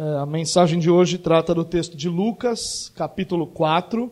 [0.00, 4.08] É, a mensagem de hoje trata do texto de Lucas, capítulo 4,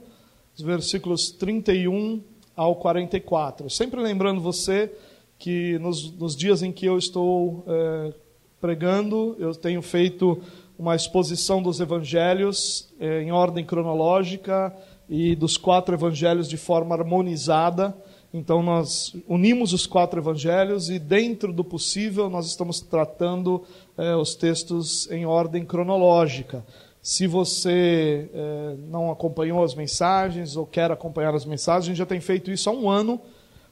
[0.56, 2.20] os versículos 31
[2.56, 3.70] ao 44.
[3.70, 4.92] Sempre lembrando você
[5.38, 8.12] que nos, nos dias em que eu estou é,
[8.60, 10.42] pregando, eu tenho feito
[10.76, 14.74] uma exposição dos evangelhos é, em ordem cronológica
[15.08, 17.96] e dos quatro evangelhos de forma harmonizada.
[18.38, 23.64] Então, nós unimos os quatro evangelhos e, dentro do possível, nós estamos tratando
[23.96, 26.62] eh, os textos em ordem cronológica.
[27.00, 32.04] Se você eh, não acompanhou as mensagens ou quer acompanhar as mensagens, a gente já
[32.04, 33.18] tem feito isso há um ano.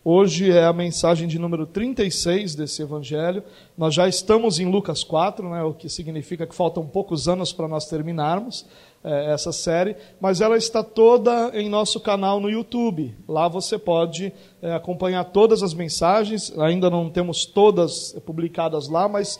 [0.02, 3.42] Hoje é a mensagem de número 36 desse evangelho.
[3.76, 7.68] Nós já estamos em Lucas 4, né, o que significa que faltam poucos anos para
[7.68, 8.64] nós terminarmos
[9.04, 13.14] é, essa série, mas ela está toda em nosso canal no YouTube.
[13.28, 14.32] Lá você pode
[14.62, 19.38] é, acompanhar todas as mensagens, ainda não temos todas publicadas lá, mas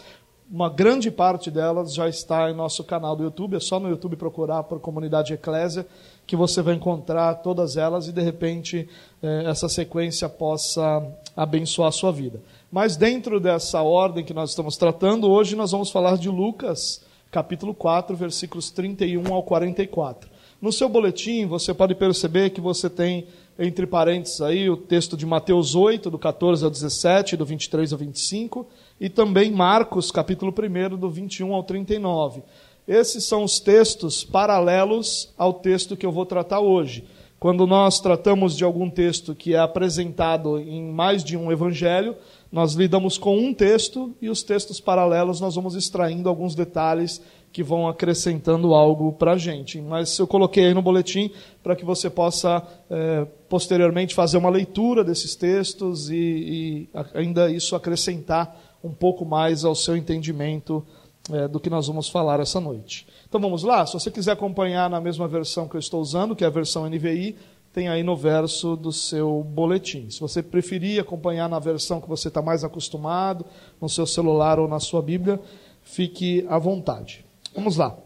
[0.50, 3.56] uma grande parte delas já está em nosso canal do YouTube.
[3.56, 5.86] É só no YouTube procurar por Comunidade Eclésia
[6.26, 8.88] que você vai encontrar todas elas e de repente
[9.22, 11.02] é, essa sequência possa
[11.34, 12.40] abençoar a sua vida.
[12.70, 17.02] Mas dentro dessa ordem que nós estamos tratando, hoje nós vamos falar de Lucas
[17.34, 20.30] capítulo 4, versículos 31 ao 44.
[20.62, 23.26] No seu boletim, você pode perceber que você tem,
[23.58, 27.98] entre parênteses, aí, o texto de Mateus 8, do 14 ao 17, do 23 ao
[27.98, 28.68] 25,
[29.00, 32.40] e também Marcos, capítulo 1, do 21 ao 39.
[32.86, 37.02] Esses são os textos paralelos ao texto que eu vou tratar hoje.
[37.40, 42.14] Quando nós tratamos de algum texto que é apresentado em mais de um evangelho,
[42.54, 47.20] nós lidamos com um texto e os textos paralelos nós vamos extraindo alguns detalhes
[47.52, 49.80] que vão acrescentando algo para a gente.
[49.80, 51.32] Mas eu coloquei aí no boletim
[51.64, 57.74] para que você possa é, posteriormente fazer uma leitura desses textos e, e, ainda isso
[57.74, 60.86] acrescentar um pouco mais ao seu entendimento
[61.32, 63.04] é, do que nós vamos falar essa noite.
[63.28, 63.84] Então vamos lá?
[63.84, 66.88] Se você quiser acompanhar na mesma versão que eu estou usando, que é a versão
[66.88, 67.34] NVI,
[67.74, 70.08] tem aí no verso do seu boletim.
[70.08, 73.44] Se você preferir acompanhar na versão que você está mais acostumado,
[73.80, 75.40] no seu celular ou na sua Bíblia,
[75.82, 77.26] fique à vontade.
[77.52, 77.98] Vamos lá.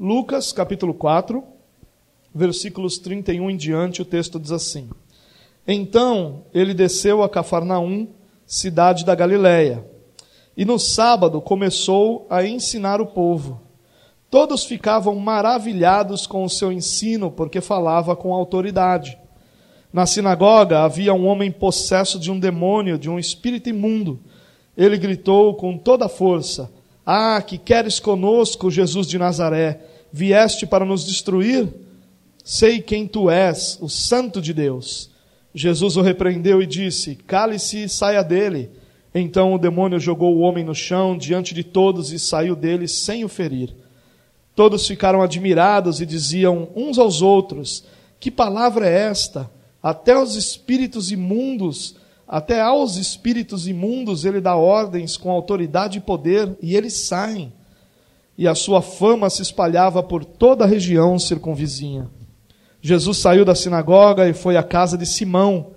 [0.00, 1.44] Lucas, capítulo 4,
[2.34, 4.90] versículos 31 em diante, o texto diz assim:
[5.64, 8.08] Então ele desceu a Cafarnaum,
[8.44, 9.88] cidade da Galiléia,
[10.56, 13.60] e no sábado começou a ensinar o povo.
[14.34, 19.16] Todos ficavam maravilhados com o seu ensino, porque falava com autoridade.
[19.92, 24.18] Na sinagoga havia um homem possesso de um demônio, de um espírito imundo.
[24.76, 26.68] Ele gritou com toda força:
[27.06, 29.82] Ah, que queres conosco, Jesus de Nazaré?
[30.12, 31.68] Vieste para nos destruir?
[32.42, 35.10] Sei quem tu és, o Santo de Deus.
[35.54, 38.68] Jesus o repreendeu e disse: Cale-se e saia dele.
[39.14, 43.24] Então o demônio jogou o homem no chão diante de todos e saiu dele sem
[43.24, 43.83] o ferir.
[44.54, 47.84] Todos ficaram admirados e diziam uns aos outros:
[48.20, 49.50] Que palavra é esta?
[49.82, 56.56] Até os espíritos imundos, até aos espíritos imundos ele dá ordens com autoridade e poder,
[56.62, 57.52] e eles saem.
[58.36, 62.08] E a sua fama se espalhava por toda a região circunvizinha.
[62.80, 65.68] Jesus saiu da sinagoga e foi à casa de Simão.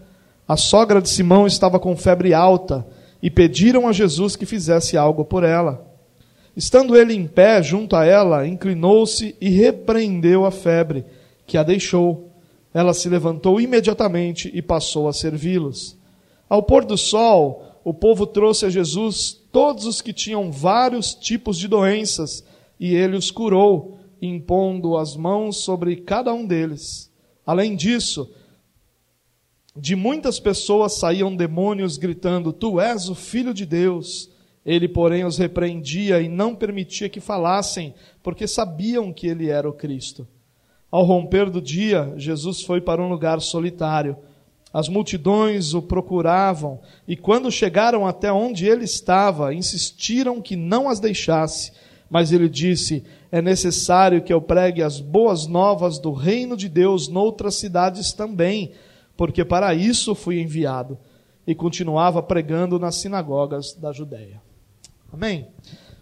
[0.47, 2.85] A sogra de Simão estava com febre alta
[3.21, 5.86] e pediram a Jesus que fizesse algo por ela.
[6.57, 11.05] Estando ele em pé junto a ela, inclinou-se e repreendeu a febre,
[11.45, 12.31] que a deixou.
[12.73, 15.95] Ela se levantou imediatamente e passou a servi-los.
[16.49, 21.59] Ao pôr do sol, o povo trouxe a Jesus todos os que tinham vários tipos
[21.59, 22.43] de doenças,
[22.79, 27.11] e ele os curou, impondo as mãos sobre cada um deles.
[27.45, 28.31] Além disso,
[29.75, 34.35] de muitas pessoas saíam demônios gritando: Tu és o filho de Deus.
[34.67, 39.71] Ele, porém, os repreendia e não permitia que falassem, porque sabiam que ele era o
[39.71, 40.27] Cristo.
[40.91, 44.17] Ao romper do dia, Jesus foi para um lugar solitário.
[44.73, 50.99] As multidões o procuravam e, quando chegaram até onde ele estava, insistiram que não as
[50.99, 51.71] deixasse.
[52.09, 57.07] Mas ele disse: É necessário que eu pregue as boas novas do reino de Deus
[57.07, 58.73] noutras cidades também,
[59.15, 60.97] porque para isso fui enviado.
[61.45, 64.45] E continuava pregando nas sinagogas da Judéia.
[65.11, 65.47] Amém?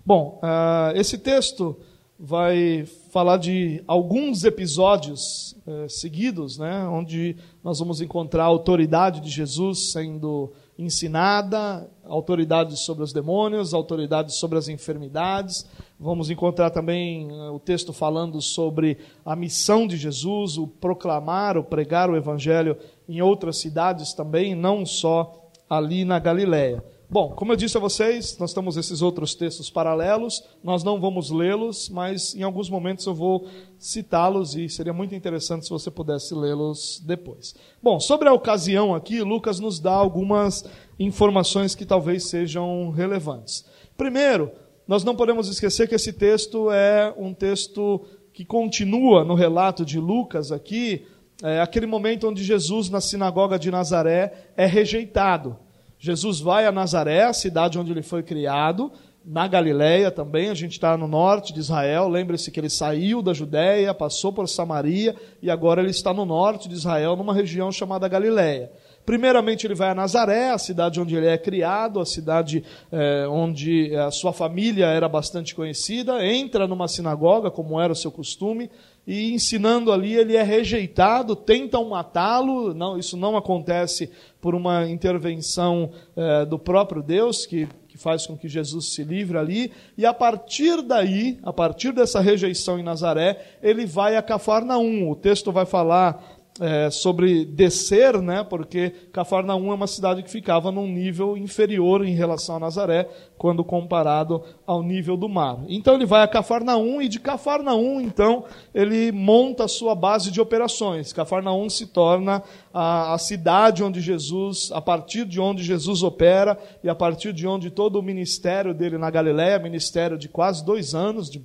[0.06, 1.78] Bom, uh, esse texto
[2.18, 9.30] vai falar de alguns episódios uh, seguidos, né, onde nós vamos encontrar a autoridade de
[9.30, 15.66] Jesus sendo ensinada, autoridade sobre os demônios, autoridade sobre as enfermidades.
[16.00, 21.64] Vamos encontrar também uh, o texto falando sobre a missão de Jesus, o proclamar, o
[21.64, 26.84] pregar o evangelho em outras cidades também, não só ali na Galiléia.
[27.08, 31.30] Bom, como eu disse a vocês, nós temos esses outros textos paralelos, nós não vamos
[31.30, 33.48] lê-los, mas em alguns momentos eu vou
[33.78, 37.54] citá-los e seria muito interessante se você pudesse lê-los depois.
[37.82, 40.66] Bom, sobre a ocasião aqui, Lucas nos dá algumas
[41.00, 43.66] informações que talvez sejam relevantes.
[43.96, 44.52] Primeiro,
[44.88, 48.02] nós não podemos esquecer que esse texto é um texto
[48.34, 51.06] que continua no relato de Lucas aqui,
[51.44, 55.65] é aquele momento onde Jesus, na sinagoga de Nazaré, é rejeitado.
[56.06, 58.92] Jesus vai a Nazaré, a cidade onde ele foi criado,
[59.26, 62.08] na Galiléia também, a gente está no norte de Israel.
[62.08, 66.70] Lembre-se que ele saiu da Judéia, passou por Samaria e agora ele está no norte
[66.70, 68.72] de Israel, numa região chamada Galiléia.
[69.06, 73.96] Primeiramente, ele vai a Nazaré, a cidade onde ele é criado, a cidade eh, onde
[73.96, 76.26] a sua família era bastante conhecida.
[76.26, 78.70] Entra numa sinagoga, como era o seu costume,
[79.06, 82.74] e ensinando ali, ele é rejeitado, tentam matá-lo.
[82.74, 84.10] Não, isso não acontece
[84.42, 89.38] por uma intervenção eh, do próprio Deus, que, que faz com que Jesus se livre
[89.38, 89.72] ali.
[89.96, 95.12] E a partir daí, a partir dessa rejeição em Nazaré, ele vai a Cafarnaum.
[95.12, 100.72] O texto vai falar é, sobre descer, né, porque Cafarnaum é uma cidade que ficava
[100.72, 105.60] num nível inferior em relação a Nazaré, quando comparado ao nível do mar.
[105.68, 110.40] Então ele vai a Cafarnaum e de Cafarnaum, então, ele monta a sua base de
[110.40, 111.12] operações.
[111.12, 112.42] Cafarnaum se torna
[112.74, 117.46] a, a cidade onde Jesus, a partir de onde Jesus opera e a partir de
[117.46, 121.44] onde todo o ministério dele na Galiléia, ministério de quase dois anos, de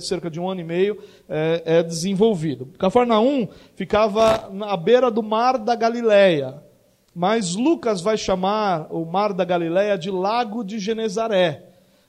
[0.00, 0.98] cerca de um ano e meio,
[1.28, 2.66] é, é desenvolvido.
[2.78, 6.62] Cafarnaum ficava à beira do mar da Galileia,
[7.14, 11.62] mas Lucas vai chamar o mar da Galileia de Lago de Genezaré,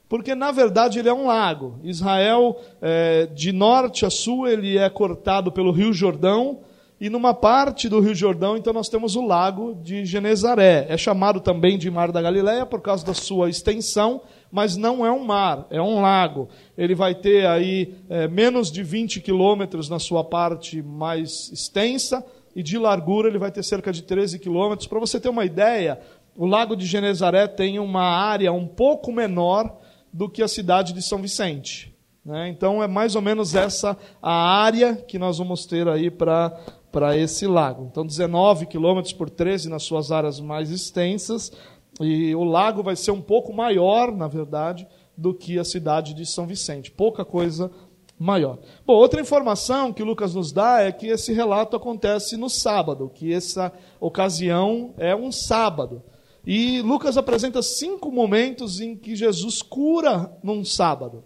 [0.08, 1.78] porque na verdade ele é um lago.
[1.82, 6.60] Israel, é, de norte a sul, ele é cortado pelo Rio Jordão,
[6.98, 10.86] e numa parte do Rio Jordão, então, nós temos o lago de Genezaré.
[10.88, 15.10] É chamado também de Mar da Galileia por causa da sua extensão, mas não é
[15.10, 16.48] um mar, é um lago.
[16.76, 22.62] Ele vai ter aí é, menos de 20 quilômetros na sua parte mais extensa, e
[22.62, 24.88] de largura ele vai ter cerca de 13 quilômetros.
[24.88, 26.00] Para você ter uma ideia,
[26.34, 29.78] o lago de Genezaré tem uma área um pouco menor
[30.10, 31.94] do que a cidade de São Vicente.
[32.24, 32.48] Né?
[32.48, 36.50] Então é mais ou menos essa a área que nós vamos ter aí para
[36.90, 37.86] para esse lago.
[37.90, 41.52] Então 19 quilômetros por 13 nas suas áreas mais extensas
[42.00, 46.26] e o lago vai ser um pouco maior, na verdade, do que a cidade de
[46.26, 46.90] São Vicente.
[46.90, 47.70] Pouca coisa
[48.18, 48.58] maior.
[48.86, 53.32] Bom, outra informação que Lucas nos dá é que esse relato acontece no sábado, que
[53.32, 56.02] essa ocasião é um sábado.
[56.46, 61.24] E Lucas apresenta cinco momentos em que Jesus cura num sábado.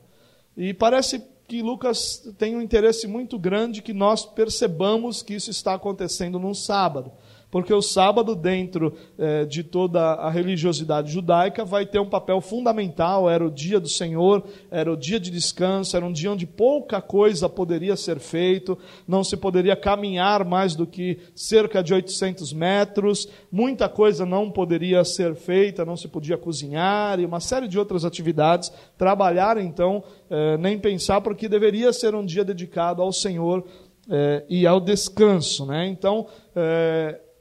[0.56, 5.74] E parece que Lucas tem um interesse muito grande que nós percebamos que isso está
[5.74, 7.12] acontecendo num sábado
[7.50, 13.28] porque o sábado, dentro eh, de toda a religiosidade judaica, vai ter um papel fundamental.
[13.28, 17.02] Era o dia do Senhor, era o dia de descanso, era um dia onde pouca
[17.02, 23.28] coisa poderia ser feito, não se poderia caminhar mais do que cerca de 800 metros,
[23.50, 28.04] muita coisa não poderia ser feita, não se podia cozinhar e uma série de outras
[28.04, 28.72] atividades.
[28.96, 33.64] Trabalhar, então, eh, nem pensar, porque deveria ser um dia dedicado ao Senhor
[34.08, 35.66] eh, e ao descanso.
[35.66, 35.88] Né?
[35.88, 36.26] Então,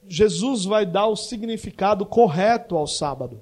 [0.09, 3.41] Jesus vai dar o significado correto ao sábado.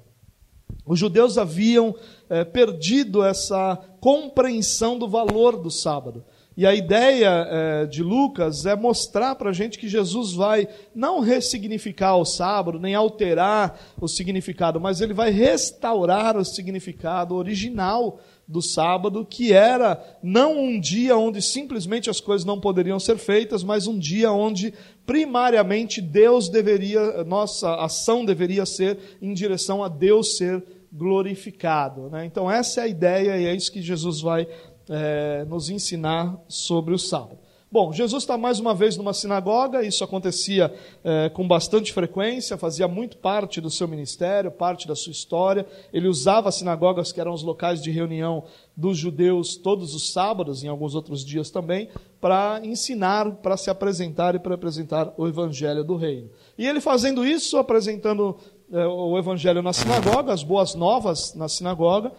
[0.84, 1.94] Os judeus haviam
[2.30, 6.24] é, perdido essa compreensão do valor do sábado.
[6.56, 11.20] E a ideia é, de Lucas é mostrar para a gente que Jesus vai não
[11.20, 18.60] ressignificar o sábado, nem alterar o significado, mas ele vai restaurar o significado original do
[18.60, 23.86] sábado, que era não um dia onde simplesmente as coisas não poderiam ser feitas, mas
[23.86, 24.74] um dia onde
[25.08, 30.62] primariamente Deus deveria, nossa ação deveria ser em direção a Deus ser
[30.92, 32.10] glorificado.
[32.10, 32.26] Né?
[32.26, 34.46] Então, essa é a ideia e é isso que Jesus vai
[34.86, 37.38] é, nos ensinar sobre o sábado.
[37.70, 40.72] Bom, Jesus está mais uma vez numa sinagoga, isso acontecia
[41.04, 45.66] é, com bastante frequência, fazia muito parte do seu ministério, parte da sua história.
[45.92, 48.44] Ele usava as sinagogas, que eram os locais de reunião
[48.74, 54.34] dos judeus, todos os sábados, em alguns outros dias também, para ensinar, para se apresentar
[54.34, 56.30] e para apresentar o evangelho do reino.
[56.56, 58.34] E ele fazendo isso, apresentando
[58.72, 62.12] é, o evangelho na sinagoga, as boas novas na sinagoga,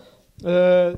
[0.45, 0.97] é,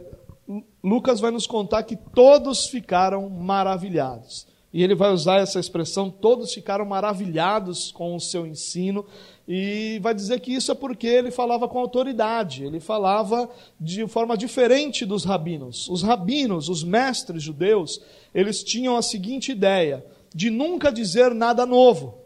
[0.83, 4.47] Lucas vai nos contar que todos ficaram maravilhados.
[4.73, 9.05] E ele vai usar essa expressão, todos ficaram maravilhados com o seu ensino,
[9.45, 14.37] e vai dizer que isso é porque ele falava com autoridade, ele falava de forma
[14.37, 15.89] diferente dos rabinos.
[15.89, 18.01] Os rabinos, os mestres judeus,
[18.33, 22.17] eles tinham a seguinte ideia: de nunca dizer nada novo.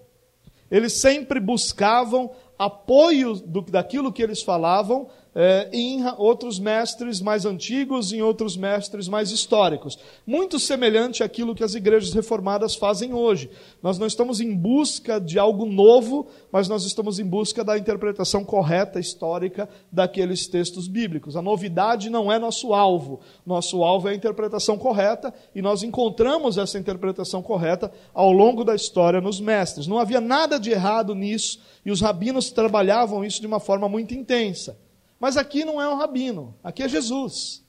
[0.69, 8.13] Eles sempre buscavam apoio do, daquilo que eles falavam é, em outros mestres mais antigos,
[8.13, 9.99] em outros mestres mais históricos.
[10.25, 13.49] Muito semelhante àquilo que as igrejas reformadas fazem hoje.
[13.83, 18.45] Nós não estamos em busca de algo novo, mas nós estamos em busca da interpretação
[18.45, 21.35] correta, histórica, daqueles textos bíblicos.
[21.35, 23.19] A novidade não é nosso alvo.
[23.45, 28.73] Nosso alvo é a interpretação correta, e nós encontramos essa interpretação correta ao longo da
[28.73, 29.85] história nos mestres.
[29.85, 34.13] Não havia nada de errado nisso, e os rabinos trabalhavam isso de uma forma muito
[34.13, 34.84] intensa.
[35.19, 37.63] Mas aqui não é um rabino, aqui é Jesus.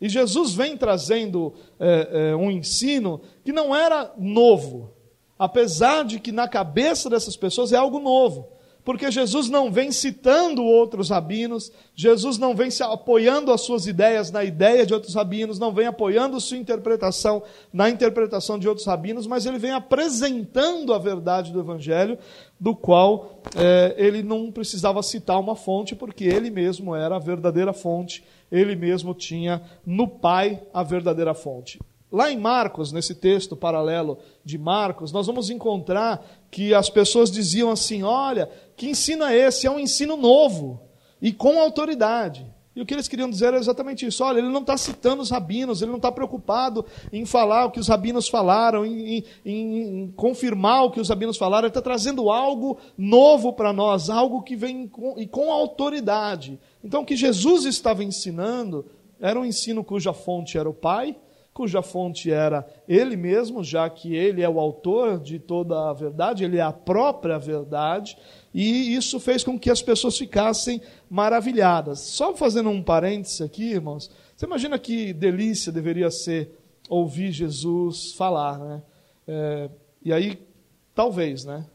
[0.00, 4.94] E Jesus vem trazendo é, é, um ensino que não era novo,
[5.38, 8.48] apesar de que na cabeça dessas pessoas é algo novo.
[8.84, 14.30] Porque Jesus não vem citando outros rabinos, Jesus não vem se apoiando as suas ideias
[14.30, 19.26] na ideia de outros rabinos, não vem apoiando sua interpretação na interpretação de outros rabinos,
[19.26, 22.18] mas ele vem apresentando a verdade do Evangelho
[22.58, 27.72] do qual é, ele não precisava citar uma fonte, porque ele mesmo era a verdadeira
[27.72, 31.78] fonte, ele mesmo tinha no Pai a verdadeira fonte.
[32.12, 37.70] Lá em Marcos, nesse texto paralelo de Marcos, nós vamos encontrar que as pessoas diziam
[37.70, 39.66] assim: olha, que ensino é esse?
[39.66, 40.80] É um ensino novo
[41.22, 42.46] e com autoridade.
[42.74, 44.22] E o que eles queriam dizer era exatamente isso.
[44.24, 47.80] Olha, ele não está citando os rabinos, ele não está preocupado em falar o que
[47.80, 52.30] os rabinos falaram, em, em, em confirmar o que os rabinos falaram, ele está trazendo
[52.30, 56.60] algo novo para nós, algo que vem com, e com autoridade.
[56.82, 58.86] Então, o que Jesus estava ensinando
[59.20, 61.16] era um ensino cuja fonte era o Pai,
[61.52, 66.44] cuja fonte era Ele mesmo, já que Ele é o autor de toda a verdade,
[66.44, 68.16] Ele é a própria verdade,
[68.52, 72.00] e isso fez com que as pessoas ficassem maravilhadas.
[72.00, 76.56] Só fazendo um parêntese aqui, irmãos, você imagina que delícia deveria ser
[76.88, 78.82] ouvir Jesus falar, né?
[79.28, 79.70] É,
[80.02, 80.38] e aí,
[80.94, 81.66] talvez, né?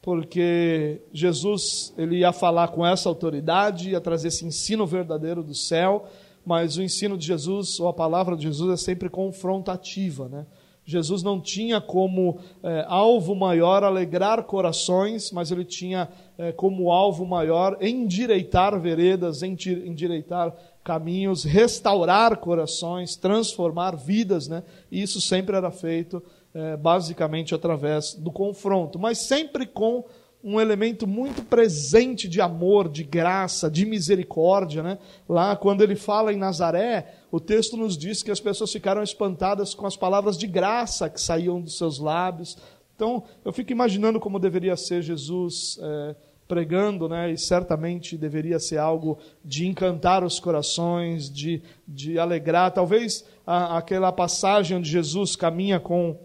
[0.00, 6.08] Porque Jesus ele ia falar com essa autoridade, ia trazer esse ensino verdadeiro do céu,
[6.44, 10.46] mas o ensino de Jesus, ou a palavra de Jesus, é sempre confrontativa, né?
[10.84, 17.24] Jesus não tinha como é, alvo maior alegrar corações, mas ele tinha é, como alvo
[17.24, 24.64] maior endireitar veredas, endireitar caminhos, restaurar corações, transformar vidas, né?
[24.90, 26.20] E isso sempre era feito
[26.52, 30.04] é, basicamente através do confronto, mas sempre com
[30.44, 34.82] um elemento muito presente de amor, de graça, de misericórdia.
[34.82, 34.98] Né?
[35.28, 39.72] Lá, quando ele fala em Nazaré, o texto nos diz que as pessoas ficaram espantadas
[39.72, 42.58] com as palavras de graça que saíam dos seus lábios.
[42.96, 46.16] Então, eu fico imaginando como deveria ser Jesus é,
[46.48, 47.30] pregando, né?
[47.30, 52.72] e certamente deveria ser algo de encantar os corações, de, de alegrar.
[52.72, 56.18] Talvez a, aquela passagem onde Jesus caminha com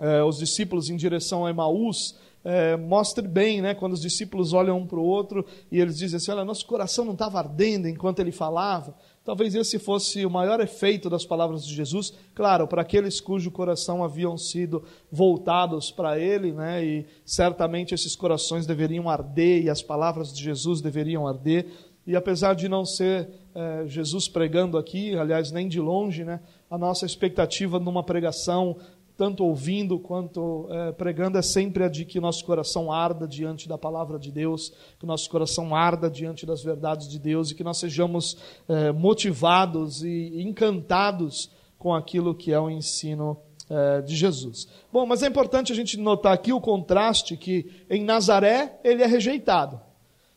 [0.00, 4.78] é, os discípulos em direção a Emaús é, mostre bem, né, quando os discípulos olham
[4.78, 8.20] um para o outro e eles dizem assim: Olha, nosso coração não estava ardendo enquanto
[8.20, 8.94] ele falava.
[9.24, 14.04] Talvez esse fosse o maior efeito das palavras de Jesus, claro, para aqueles cujo coração
[14.04, 20.32] haviam sido voltados para Ele, né, e certamente esses corações deveriam arder e as palavras
[20.32, 21.66] de Jesus deveriam arder.
[22.06, 26.38] E apesar de não ser é, Jesus pregando aqui, aliás, nem de longe, né,
[26.70, 28.76] a nossa expectativa numa pregação
[29.16, 33.78] tanto ouvindo quanto é, pregando, é sempre a de que nosso coração arda diante da
[33.78, 37.78] palavra de Deus, que nosso coração arda diante das verdades de Deus e que nós
[37.78, 38.36] sejamos
[38.68, 43.38] é, motivados e encantados com aquilo que é o ensino
[43.70, 44.68] é, de Jesus.
[44.92, 49.06] Bom, mas é importante a gente notar aqui o contraste que em Nazaré ele é
[49.06, 49.80] rejeitado.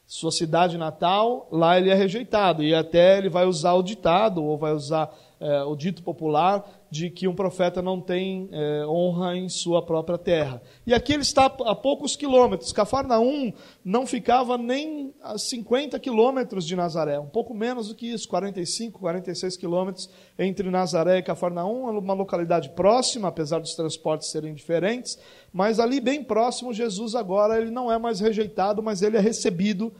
[0.07, 2.63] Sua cidade natal, lá ele é rejeitado.
[2.63, 7.09] E até ele vai usar o ditado, ou vai usar é, o dito popular, de
[7.09, 10.61] que um profeta não tem é, honra em sua própria terra.
[10.87, 12.71] E aqui ele está a poucos quilômetros.
[12.71, 13.53] Cafarnaum
[13.85, 18.99] não ficava nem a 50 quilômetros de Nazaré, um pouco menos do que isso, 45,
[18.99, 25.19] 46 quilômetros entre Nazaré e Cafarnaum, uma localidade próxima, apesar dos transportes serem diferentes,
[25.53, 29.93] mas ali bem próximo, Jesus agora ele não é mais rejeitado, mas ele é recebido.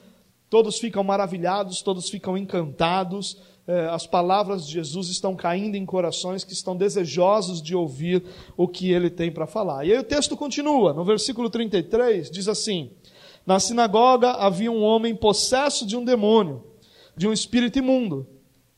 [0.49, 3.37] Todos ficam maravilhados, todos ficam encantados
[3.91, 8.23] as palavras de Jesus estão caindo em corações que estão desejosos de ouvir
[8.57, 9.85] o que ele tem para falar.
[9.85, 12.91] E aí o texto continua, no versículo 33, diz assim:
[13.45, 16.63] Na sinagoga havia um homem possesso de um demônio,
[17.15, 18.25] de um espírito imundo.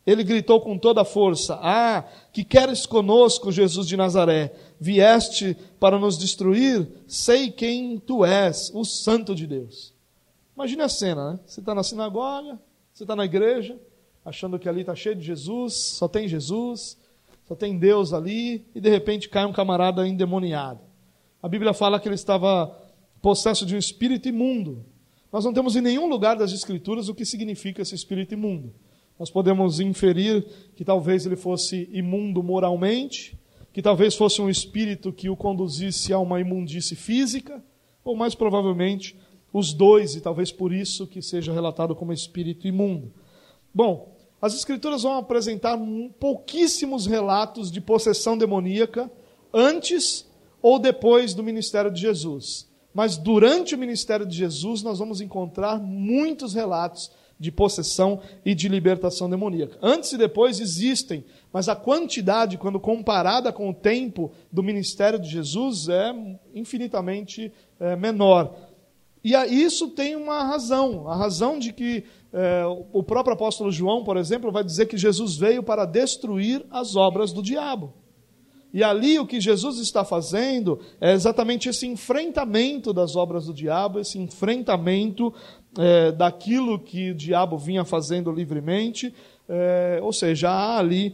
[0.06, 4.54] Ele gritou com toda a força: Ah, que queres conosco, Jesus de Nazaré?
[4.80, 6.88] Vieste para nos destruir?
[7.08, 9.94] Sei quem tu és, o Santo de Deus.
[10.56, 11.40] Imagine a cena, né?
[11.46, 12.60] Você está na sinagoga,
[12.94, 13.80] você está na igreja,
[14.24, 16.98] achando que ali está cheio de Jesus, só tem Jesus,
[17.48, 20.80] só tem Deus ali, e de repente cai um camarada endemoniado.
[21.42, 22.78] A Bíblia fala que ele estava
[23.22, 24.86] possesso de um espírito imundo.
[25.32, 28.74] Nós não temos em nenhum lugar das Escrituras o que significa esse espírito imundo.
[29.18, 33.38] Nós podemos inferir que talvez ele fosse imundo moralmente,
[33.72, 37.64] que talvez fosse um espírito que o conduzisse a uma imundície física,
[38.04, 39.16] ou mais provavelmente
[39.54, 43.12] os dois, e talvez por isso que seja relatado como espírito imundo.
[43.74, 44.11] Bom,
[44.42, 45.78] as Escrituras vão apresentar
[46.20, 49.12] pouquíssimos relatos de possessão demoníaca
[49.54, 50.26] antes
[50.62, 52.68] ou depois do ministério de Jesus.
[52.94, 58.68] Mas durante o ministério de Jesus, nós vamos encontrar muitos relatos de possessão e de
[58.68, 59.78] libertação demoníaca.
[59.82, 65.30] Antes e depois existem, mas a quantidade, quando comparada com o tempo do ministério de
[65.30, 66.14] Jesus, é
[66.54, 68.56] infinitamente é, menor.
[69.24, 74.16] E isso tem uma razão, a razão de que é, o próprio apóstolo João, por
[74.16, 77.94] exemplo, vai dizer que Jesus veio para destruir as obras do diabo.
[78.74, 84.00] E ali o que Jesus está fazendo é exatamente esse enfrentamento das obras do diabo,
[84.00, 85.34] esse enfrentamento
[85.78, 89.14] é, daquilo que o diabo vinha fazendo livremente.
[89.50, 91.14] É, ou seja, há ali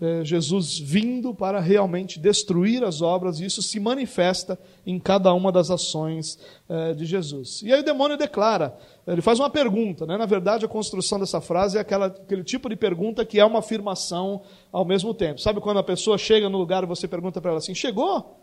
[0.00, 5.52] é, Jesus vindo para realmente destruir as obras, e isso se manifesta em cada uma
[5.52, 7.62] das ações é, de Jesus.
[7.62, 10.16] E aí o demônio declara, ele faz uma pergunta, né?
[10.16, 13.60] na verdade a construção dessa frase é aquela, aquele tipo de pergunta que é uma
[13.60, 15.40] afirmação ao mesmo tempo.
[15.40, 18.40] Sabe quando a pessoa chega no lugar e você pergunta para ela assim: chegou?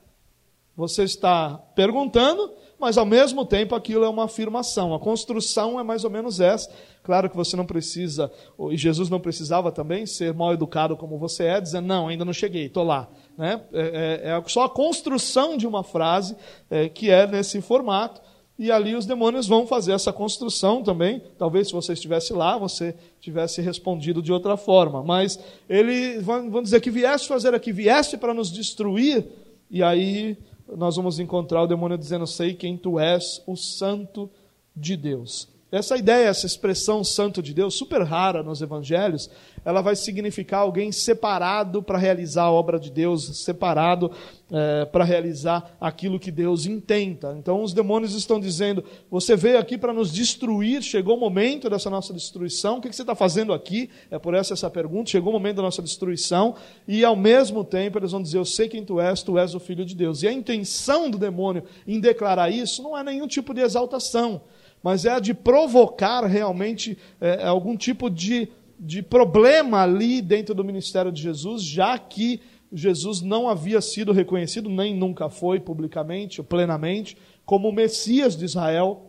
[0.75, 4.93] Você está perguntando, mas ao mesmo tempo aquilo é uma afirmação.
[4.93, 6.69] A construção é mais ou menos essa.
[7.03, 8.31] Claro que você não precisa,
[8.71, 12.33] e Jesus não precisava também ser mal educado como você é, dizendo, não, ainda não
[12.33, 13.07] cheguei, estou lá.
[13.37, 13.61] Né?
[13.71, 13.81] É,
[14.23, 16.35] é, é, só a construção de uma frase
[16.69, 18.21] é, que é nesse formato,
[18.57, 21.23] e ali os demônios vão fazer essa construção também.
[21.37, 25.01] Talvez se você estivesse lá, você tivesse respondido de outra forma.
[25.01, 29.25] Mas eles vão, vão dizer que vieste fazer aqui, vieste para nos destruir,
[29.71, 30.37] e aí
[30.75, 34.29] nós vamos encontrar o demônio dizendo: Sei quem tu és, o Santo
[34.75, 35.49] de Deus.
[35.71, 39.29] Essa ideia, essa expressão santo de Deus, super rara nos evangelhos,
[39.63, 44.11] ela vai significar alguém separado para realizar a obra de Deus, separado
[44.51, 47.35] é, para realizar aquilo que Deus intenta.
[47.37, 51.89] Então os demônios estão dizendo: você veio aqui para nos destruir, chegou o momento dessa
[51.89, 53.89] nossa destruição, o que você está fazendo aqui?
[54.09, 56.55] É por essa essa pergunta: chegou o momento da nossa destruição,
[56.87, 59.59] e ao mesmo tempo eles vão dizer: eu sei quem tu és, tu és o
[59.59, 60.23] filho de Deus.
[60.23, 64.41] E a intenção do demônio em declarar isso não é nenhum tipo de exaltação
[64.83, 68.49] mas é a de provocar realmente é, algum tipo de,
[68.83, 72.41] de problema ali dentro do ministério de Jesus, já que
[72.73, 77.15] Jesus não havia sido reconhecido, nem nunca foi publicamente ou plenamente,
[77.45, 79.05] como o Messias de Israel.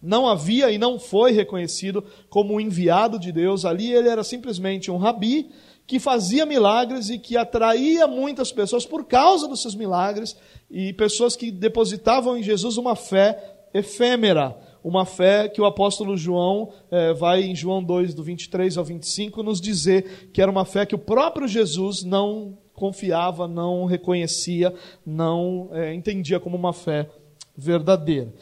[0.00, 3.64] Não havia e não foi reconhecido como o enviado de Deus.
[3.64, 5.50] Ali ele era simplesmente um rabi
[5.84, 10.36] que fazia milagres e que atraía muitas pessoas por causa dos seus milagres
[10.70, 16.72] e pessoas que depositavam em Jesus uma fé efêmera uma fé que o apóstolo João
[16.90, 20.84] é, vai em João 2, do 23 ao 25, nos dizer que era uma fé
[20.84, 24.74] que o próprio Jesus não confiava, não reconhecia,
[25.06, 27.08] não é, entendia como uma fé
[27.56, 28.32] verdadeira.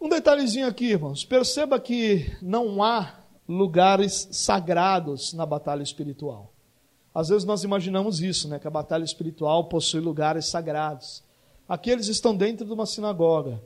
[0.00, 1.24] Um detalhezinho aqui, irmãos.
[1.24, 3.14] Perceba que não há
[3.48, 6.52] lugares sagrados na batalha espiritual.
[7.14, 11.24] Às vezes nós imaginamos isso, né, que a batalha espiritual possui lugares sagrados.
[11.68, 13.60] Aqui eles estão dentro de uma sinagoga.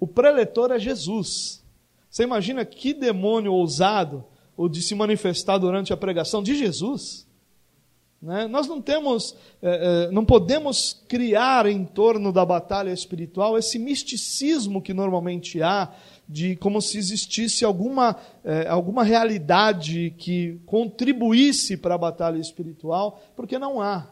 [0.00, 1.64] O preletor é Jesus.
[2.10, 4.24] Você imagina que demônio ousado
[4.56, 7.28] o de se manifestar durante a pregação de Jesus?
[8.20, 8.48] Né?
[8.48, 14.82] Nós não temos, é, é, não podemos criar em torno da batalha espiritual esse misticismo
[14.82, 15.92] que normalmente há,
[16.28, 23.58] de como se existisse alguma, é, alguma realidade que contribuísse para a batalha espiritual, porque
[23.58, 24.10] não há.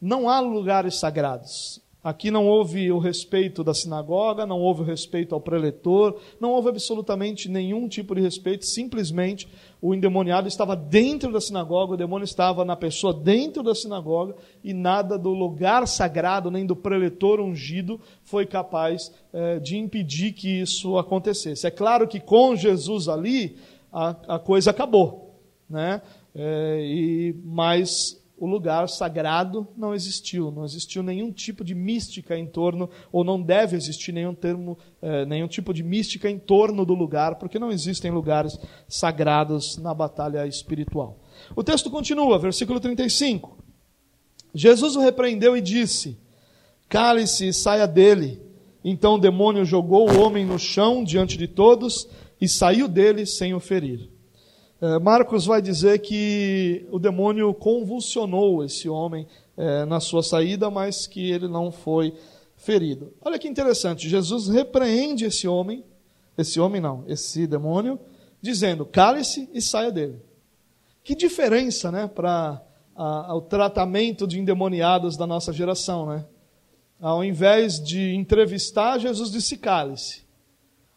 [0.00, 1.80] Não há lugares sagrados.
[2.02, 6.68] Aqui não houve o respeito da sinagoga, não houve o respeito ao preletor, não houve
[6.68, 9.48] absolutamente nenhum tipo de respeito, simplesmente
[9.82, 14.72] o endemoniado estava dentro da sinagoga, o demônio estava na pessoa dentro da sinagoga e
[14.72, 20.96] nada do lugar sagrado, nem do preletor ungido foi capaz eh, de impedir que isso
[20.98, 21.66] acontecesse.
[21.66, 23.56] É claro que com Jesus ali
[23.92, 26.00] a, a coisa acabou, né?
[26.34, 32.46] É, e, mas o lugar sagrado não existiu, não existiu nenhum tipo de mística em
[32.46, 36.94] torno, ou não deve existir nenhum, termo, eh, nenhum tipo de mística em torno do
[36.94, 41.18] lugar, porque não existem lugares sagrados na batalha espiritual.
[41.56, 43.58] O texto continua, versículo 35.
[44.54, 46.18] Jesus o repreendeu e disse:
[46.88, 48.40] Cale-se e saia dele.
[48.84, 52.08] Então o demônio jogou o homem no chão diante de todos
[52.40, 54.08] e saiu dele sem o ferir.
[54.80, 61.06] É, Marcos vai dizer que o demônio convulsionou esse homem é, na sua saída, mas
[61.06, 62.14] que ele não foi
[62.56, 63.12] ferido.
[63.20, 65.84] Olha que interessante, Jesus repreende esse homem,
[66.36, 67.98] esse homem não, esse demônio,
[68.40, 70.22] dizendo: cale-se e saia dele.
[71.02, 72.62] Que diferença, né, para
[73.30, 76.24] o tratamento de endemoniados da nossa geração, né?
[77.00, 80.22] Ao invés de entrevistar, Jesus disse: cale-se.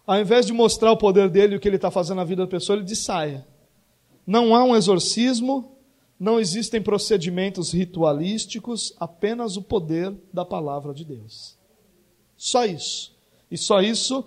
[0.06, 2.44] Ao invés de mostrar o poder dele e o que ele está fazendo na vida
[2.44, 3.50] da pessoa, ele diz: saia.
[4.26, 5.76] Não há um exorcismo,
[6.20, 11.58] não existem procedimentos ritualísticos, apenas o poder da palavra de Deus.
[12.38, 13.16] Só isso.
[13.50, 14.24] E só isso,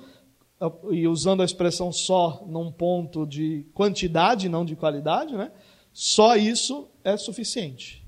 [0.91, 5.51] e usando a expressão só num ponto de quantidade, não de qualidade, né?
[5.93, 8.05] Só isso é suficiente.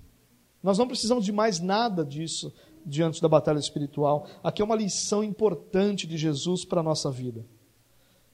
[0.62, 2.52] Nós não precisamos de mais nada disso
[2.84, 4.26] diante da batalha espiritual.
[4.42, 7.44] Aqui é uma lição importante de Jesus para a nossa vida.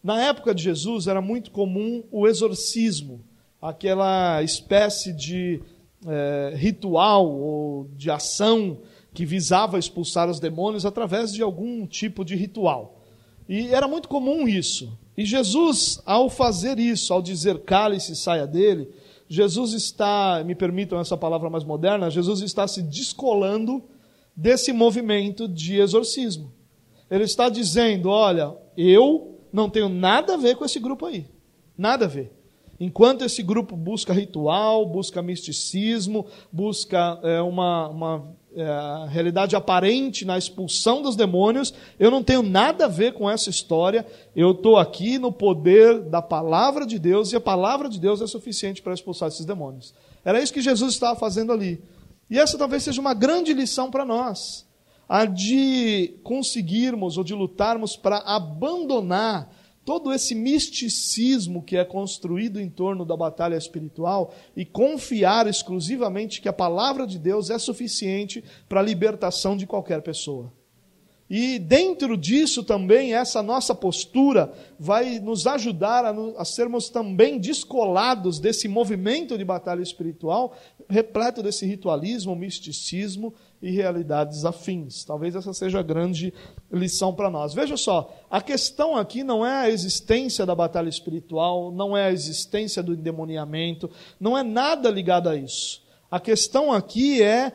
[0.03, 3.25] Na época de Jesus era muito comum o exorcismo,
[3.63, 5.63] aquela espécie de
[6.05, 8.79] é, ritual ou de ação
[9.15, 13.01] que visava expulsar os demônios através de algum tipo de ritual.
[13.49, 14.99] E era muito comum isso.
[15.17, 18.89] E Jesus, ao fazer isso, ao dizer cale-se, saia dele,
[19.29, 23.85] Jesus está, me permitam essa palavra mais moderna, Jesus está se descolando
[24.35, 26.53] desse movimento de exorcismo.
[27.11, 31.27] Ele está dizendo: olha, eu não tenho nada a ver com esse grupo aí.
[31.77, 32.42] Nada a ver.
[32.83, 40.37] Enquanto esse grupo busca ritual, busca misticismo, busca é, uma, uma é, realidade aparente na
[40.37, 44.05] expulsão dos demônios, eu não tenho nada a ver com essa história.
[44.35, 48.27] Eu estou aqui no poder da palavra de Deus e a palavra de Deus é
[48.27, 49.95] suficiente para expulsar esses demônios.
[50.25, 51.81] Era isso que Jesus estava fazendo ali.
[52.29, 54.67] E essa talvez seja uma grande lição para nós,
[55.09, 62.71] a de conseguirmos ou de lutarmos para abandonar todo esse misticismo que é construído em
[62.71, 68.81] torno da batalha espiritual e confiar exclusivamente que a palavra de Deus é suficiente para
[68.81, 70.53] a libertação de qualquer pessoa.
[71.35, 78.39] E dentro disso também, essa nossa postura vai nos ajudar a, a, sermos também descolados
[78.39, 80.55] desse movimento de batalha espiritual,
[80.91, 85.05] repleto desse ritualismo, misticismo e realidades afins.
[85.05, 86.35] Talvez essa seja a grande
[86.71, 87.55] lição para nós.
[87.55, 92.13] Veja só, a questão aqui não é a existência da batalha espiritual, não é a
[92.13, 95.81] existência do endemoniamento, não é nada ligado a isso.
[96.11, 97.53] A questão aqui é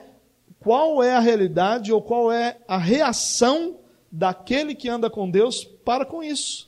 [0.61, 3.75] qual é a realidade ou qual é a reação
[4.09, 6.67] daquele que anda com Deus para com isso.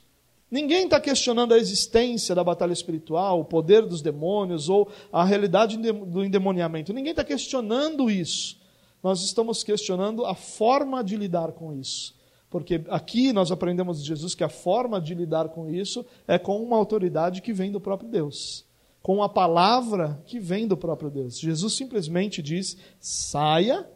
[0.50, 5.78] Ninguém está questionando a existência da batalha espiritual, o poder dos demônios ou a realidade
[5.78, 6.92] do endemoniamento.
[6.92, 8.59] Ninguém está questionando isso
[9.02, 12.14] nós estamos questionando a forma de lidar com isso.
[12.50, 16.60] Porque aqui nós aprendemos de Jesus que a forma de lidar com isso é com
[16.60, 18.66] uma autoridade que vem do próprio Deus,
[19.00, 21.38] com a palavra que vem do próprio Deus.
[21.38, 23.88] Jesus simplesmente diz: saia,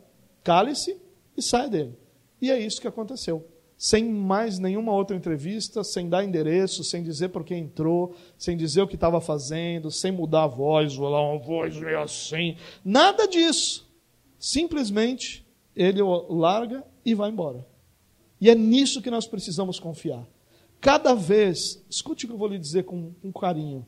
[0.43, 0.97] cale-se
[1.37, 1.99] e saia dele.
[2.41, 3.45] E é isso que aconteceu.
[3.77, 8.83] Sem mais nenhuma outra entrevista, sem dar endereço, sem dizer por que entrou, sem dizer
[8.83, 12.57] o que estava fazendo, sem mudar a voz, vou lá, uma voz meio assim.
[12.85, 13.85] Nada disso
[14.45, 15.43] simplesmente
[15.75, 17.67] ele o larga e vai embora.
[18.39, 20.23] E é nisso que nós precisamos confiar.
[20.83, 23.87] Cada vez, escute o que eu vou lhe dizer com, com carinho,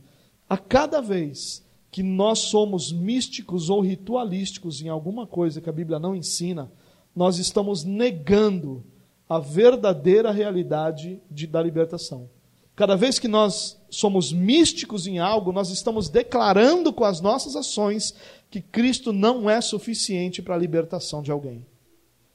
[0.48, 5.98] a cada vez que nós somos místicos ou ritualísticos em alguma coisa que a Bíblia
[5.98, 6.72] não ensina,
[7.14, 8.82] nós estamos negando
[9.28, 12.30] a verdadeira realidade de, da libertação.
[12.76, 18.14] Cada vez que nós somos místicos em algo, nós estamos declarando com as nossas ações
[18.50, 21.64] que Cristo não é suficiente para a libertação de alguém.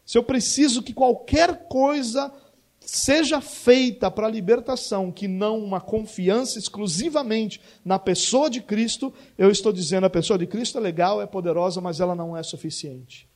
[0.04, 2.34] Se eu preciso que qualquer coisa
[2.80, 9.52] seja feita para a libertação, que não uma confiança exclusivamente na pessoa de Cristo, eu
[9.52, 13.31] estou dizendo a pessoa de Cristo é legal, é poderosa, mas ela não é suficiente.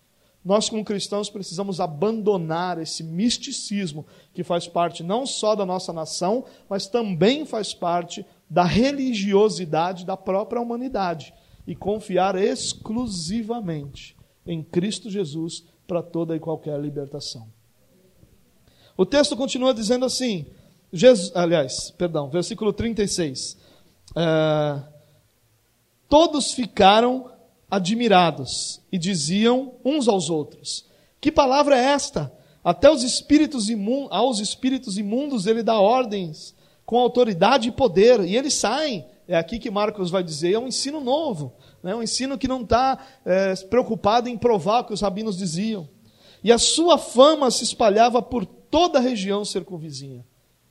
[0.46, 6.46] Nós, como cristãos, precisamos abandonar esse misticismo que faz parte não só da nossa nação,
[6.70, 11.34] mas também faz parte da religiosidade da própria humanidade
[11.66, 17.48] e confiar exclusivamente em Cristo Jesus para toda e qualquer libertação.
[18.96, 20.46] O texto continua dizendo assim,
[20.94, 23.58] Jesus, aliás, perdão, versículo 36.
[24.16, 24.96] É,
[26.08, 27.32] Todos ficaram
[27.70, 30.86] admirados e diziam uns aos outros:
[31.20, 32.32] Que palavra é esta?
[32.64, 33.68] Até os espíritos
[34.10, 39.06] aos espíritos imundos ele dá ordens com autoridade e poder, e eles saem.
[39.28, 41.96] É aqui que Marcos vai dizer, é um ensino novo, né?
[41.96, 45.90] um ensino que não está é, preocupado em provar o que os rabinos diziam.
[46.44, 50.24] E a sua fama se espalhava por toda a região circunvizinha.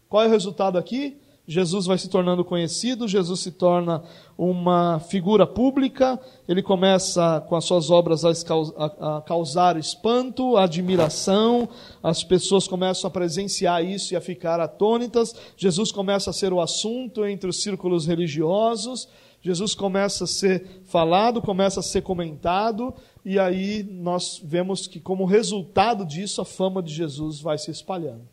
[0.09, 1.17] Qual é o resultado aqui?
[1.47, 4.03] Jesus vai se tornando conhecido, Jesus se torna
[4.37, 11.69] uma figura pública, ele começa com as suas obras a causar espanto, admiração,
[12.03, 16.63] as pessoas começam a presenciar isso e a ficar atônitas, Jesus começa a ser o
[16.63, 19.07] assunto entre os círculos religiosos,
[19.43, 25.27] Jesus começa a ser falado, começa a ser comentado, e aí nós vemos que, como
[25.27, 28.27] resultado disso, a fama de Jesus vai se espalhando.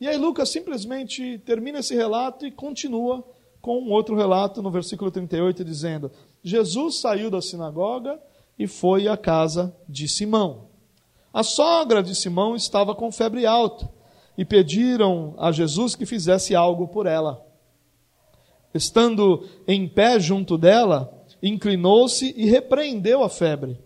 [0.00, 3.24] E aí Lucas simplesmente termina esse relato e continua
[3.60, 6.10] com um outro relato no versículo 38, dizendo:
[6.42, 8.20] Jesus saiu da sinagoga
[8.58, 10.68] e foi à casa de Simão.
[11.32, 13.88] A sogra de Simão estava com febre alta
[14.36, 17.44] e pediram a Jesus que fizesse algo por ela.
[18.72, 23.78] Estando em pé junto dela, inclinou-se e repreendeu a febre,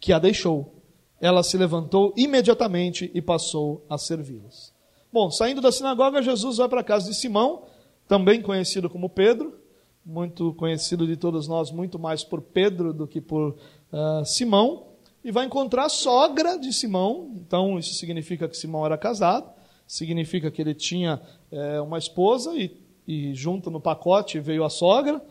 [0.00, 0.82] que a deixou.
[1.20, 4.71] Ela se levantou imediatamente e passou a servi-los.
[5.12, 7.64] Bom, saindo da sinagoga, Jesus vai para a casa de Simão,
[8.08, 9.60] também conhecido como Pedro,
[10.02, 14.86] muito conhecido de todos nós, muito mais por Pedro do que por uh, Simão,
[15.22, 17.30] e vai encontrar a sogra de Simão.
[17.36, 19.50] Então, isso significa que Simão era casado,
[19.86, 21.20] significa que ele tinha
[21.50, 22.74] é, uma esposa, e,
[23.06, 25.22] e, junto no pacote veio a sogra,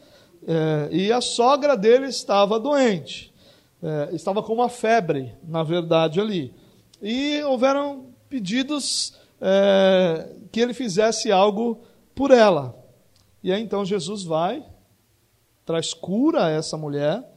[0.47, 3.33] é, e a sogra dele estava doente,
[3.81, 6.53] é, estava com uma febre, na verdade, ali.
[7.01, 11.81] E houveram pedidos é, que ele fizesse algo
[12.13, 12.77] por ela.
[13.43, 14.63] E aí então Jesus vai,
[15.65, 17.27] traz cura a essa mulher,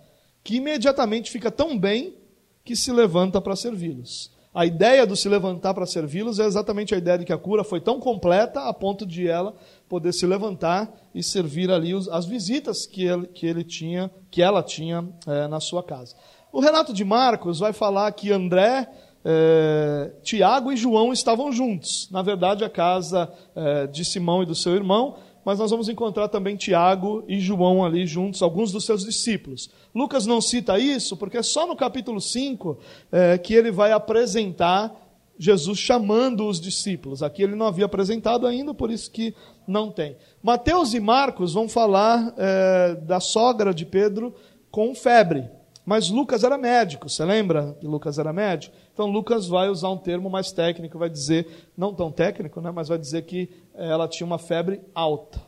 [0.43, 2.15] que imediatamente fica tão bem
[2.63, 4.33] que se levanta para servi-los.
[4.55, 7.65] A ideia do se levantar para servi-los é exatamente a ideia de que a cura
[7.65, 9.55] foi tão completa a ponto de ela
[9.89, 14.63] poder se levantar e servir ali as visitas que ele, que ele tinha, que ela
[14.63, 16.15] tinha é, na sua casa.
[16.53, 18.89] O relato de Marcos vai falar que André
[19.25, 22.09] é, Tiago e João estavam juntos.
[22.11, 26.29] Na verdade, a casa é, de Simão e do seu irmão, mas nós vamos encontrar
[26.29, 29.71] também Tiago e João ali juntos, alguns dos seus discípulos.
[29.95, 32.79] Lucas não cita isso, porque é só no capítulo 5
[33.11, 34.95] é, que ele vai apresentar
[35.39, 37.23] Jesus chamando os discípulos.
[37.23, 39.35] Aqui ele não havia apresentado ainda, por isso que
[39.67, 40.17] não tem.
[40.43, 44.35] Mateus e Marcos vão falar é, da sogra de Pedro
[44.71, 45.49] com febre.
[45.85, 48.75] Mas Lucas era médico, você lembra que Lucas era médico?
[48.93, 52.89] Então Lucas vai usar um termo mais técnico, vai dizer, não tão técnico, né, mas
[52.89, 55.41] vai dizer que eh, ela tinha uma febre alta.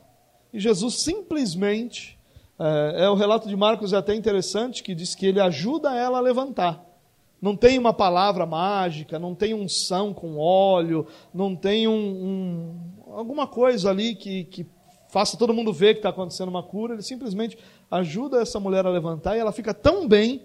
[0.53, 2.19] E Jesus simplesmente,
[2.59, 6.19] é, é o relato de Marcos é até interessante, que diz que ele ajuda ela
[6.19, 6.85] a levantar.
[7.41, 13.47] Não tem uma palavra mágica, não tem unção com óleo, não tem um, um, alguma
[13.47, 14.67] coisa ali que, que
[15.09, 17.59] faça todo mundo ver que está acontecendo uma cura, ele simplesmente
[17.91, 20.43] ajuda essa mulher a levantar e ela fica tão bem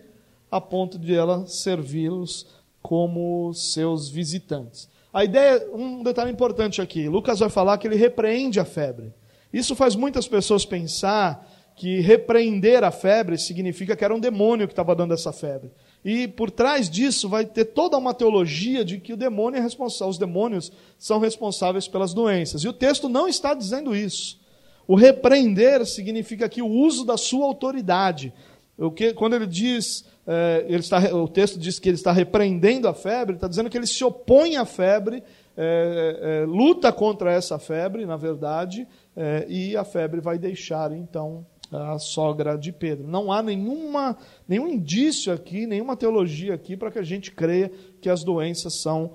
[0.50, 2.48] a ponto de ela servi-los
[2.82, 4.90] como seus visitantes.
[5.14, 9.14] A ideia, um detalhe importante aqui, Lucas vai falar que ele repreende a febre.
[9.52, 14.74] Isso faz muitas pessoas pensar que repreender a febre significa que era um demônio que
[14.74, 15.72] estava dando essa febre.
[16.04, 20.10] E por trás disso vai ter toda uma teologia de que o demônio é responsável,
[20.10, 22.64] os demônios são responsáveis pelas doenças.
[22.64, 24.41] E o texto não está dizendo isso.
[24.88, 28.34] O repreender significa aqui o uso da sua autoridade.
[28.78, 32.88] O que, quando ele diz, é, ele está, o texto diz que ele está repreendendo
[32.88, 35.24] a febre, está dizendo que ele se opõe à febre,
[35.56, 41.46] é, é, luta contra essa febre, na verdade, é, e a febre vai deixar então
[41.72, 43.08] a sogra de Pedro.
[43.08, 44.18] Não há nenhuma,
[44.48, 49.12] nenhum indício aqui, nenhuma teologia aqui para que a gente creia que as doenças são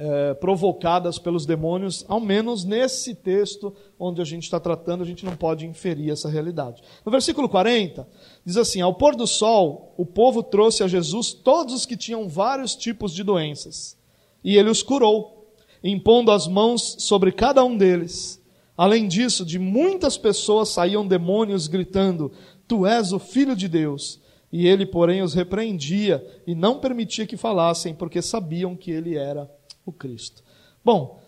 [0.00, 5.24] é, provocadas pelos demônios, ao menos nesse texto onde a gente está tratando, a gente
[5.24, 6.80] não pode inferir essa realidade.
[7.04, 8.06] No versículo 40,
[8.44, 12.28] diz assim: Ao pôr do sol, o povo trouxe a Jesus todos os que tinham
[12.28, 13.98] vários tipos de doenças,
[14.44, 18.40] e ele os curou, impondo as mãos sobre cada um deles.
[18.76, 22.30] Além disso, de muitas pessoas saíam demônios gritando:
[22.68, 24.20] Tu és o filho de Deus.
[24.50, 29.50] E ele, porém, os repreendia e não permitia que falassem, porque sabiam que ele era
[29.88, 30.42] o Cristo.
[30.84, 31.20] Bom,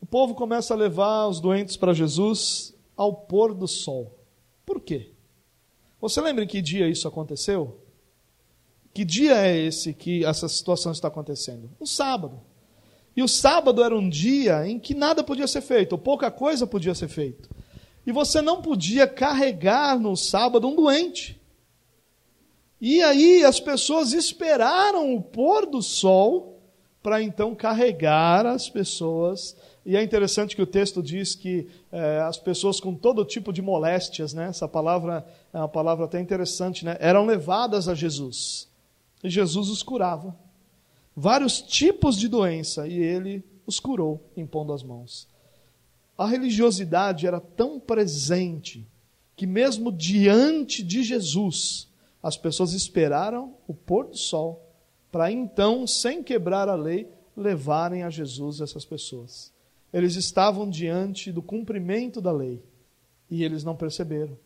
[0.00, 4.18] o povo começa a levar os doentes para Jesus ao pôr do sol.
[4.64, 5.10] Por quê?
[6.00, 7.78] Você lembra em que dia isso aconteceu?
[8.92, 11.70] Que dia é esse que essa situação está acontecendo?
[11.80, 12.40] Um sábado.
[13.14, 16.66] E o sábado era um dia em que nada podia ser feito, ou pouca coisa
[16.66, 17.48] podia ser feita.
[18.06, 21.40] E você não podia carregar no sábado um doente.
[22.80, 26.59] E aí as pessoas esperaram o pôr do sol
[27.02, 29.56] para então carregar as pessoas.
[29.84, 33.62] E é interessante que o texto diz que é, as pessoas com todo tipo de
[33.62, 34.48] moléstias, né?
[34.48, 36.96] essa palavra é uma palavra até interessante, né?
[37.00, 38.68] eram levadas a Jesus.
[39.24, 40.36] E Jesus os curava.
[41.16, 45.28] Vários tipos de doença, e ele os curou impondo as mãos.
[46.16, 48.86] A religiosidade era tão presente
[49.36, 51.88] que, mesmo diante de Jesus,
[52.22, 54.69] as pessoas esperaram o pôr do sol
[55.10, 59.52] para então, sem quebrar a lei, levarem a Jesus essas pessoas.
[59.92, 62.62] Eles estavam diante do cumprimento da lei
[63.30, 64.38] e eles não perceberam.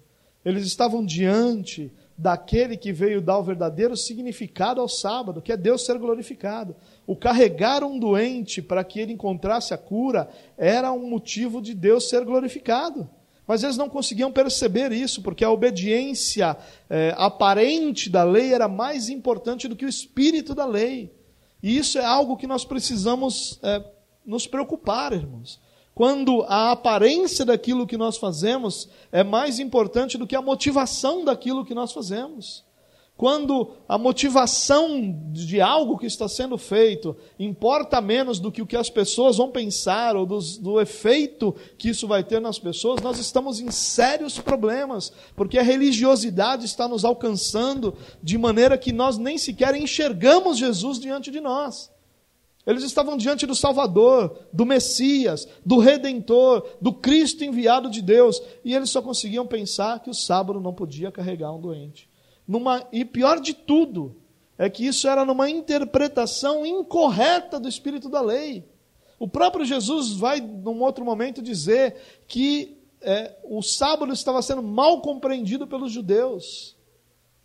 [0.44, 5.85] Eles estavam diante daquele que veio dar o verdadeiro significado ao sábado, que é Deus
[5.85, 6.77] ser glorificado.
[7.07, 12.09] O carregar um doente para que ele encontrasse a cura era um motivo de Deus
[12.09, 13.09] ser glorificado.
[13.46, 16.57] Mas eles não conseguiam perceber isso, porque a obediência
[16.88, 21.12] é, aparente da lei era mais importante do que o espírito da lei.
[21.62, 23.85] E isso é algo que nós precisamos é,
[24.24, 25.61] nos preocupar, irmãos.
[25.94, 31.64] Quando a aparência daquilo que nós fazemos é mais importante do que a motivação daquilo
[31.64, 32.63] que nós fazemos.
[33.16, 38.77] Quando a motivação de algo que está sendo feito importa menos do que o que
[38.77, 43.20] as pessoas vão pensar ou dos, do efeito que isso vai ter nas pessoas, nós
[43.20, 49.38] estamos em sérios problemas, porque a religiosidade está nos alcançando de maneira que nós nem
[49.38, 51.92] sequer enxergamos Jesus diante de nós.
[52.66, 58.74] Eles estavam diante do Salvador, do Messias, do Redentor, do Cristo enviado de Deus, e
[58.74, 62.12] eles só conseguiam pensar que o sábado não podia carregar um doente.
[62.46, 64.16] Numa, e pior de tudo,
[64.59, 68.64] é que isso era numa interpretação incorreta do espírito da lei.
[69.18, 75.00] O próprio Jesus vai, num outro momento, dizer que é, o sábado estava sendo mal
[75.00, 76.74] compreendido pelos judeus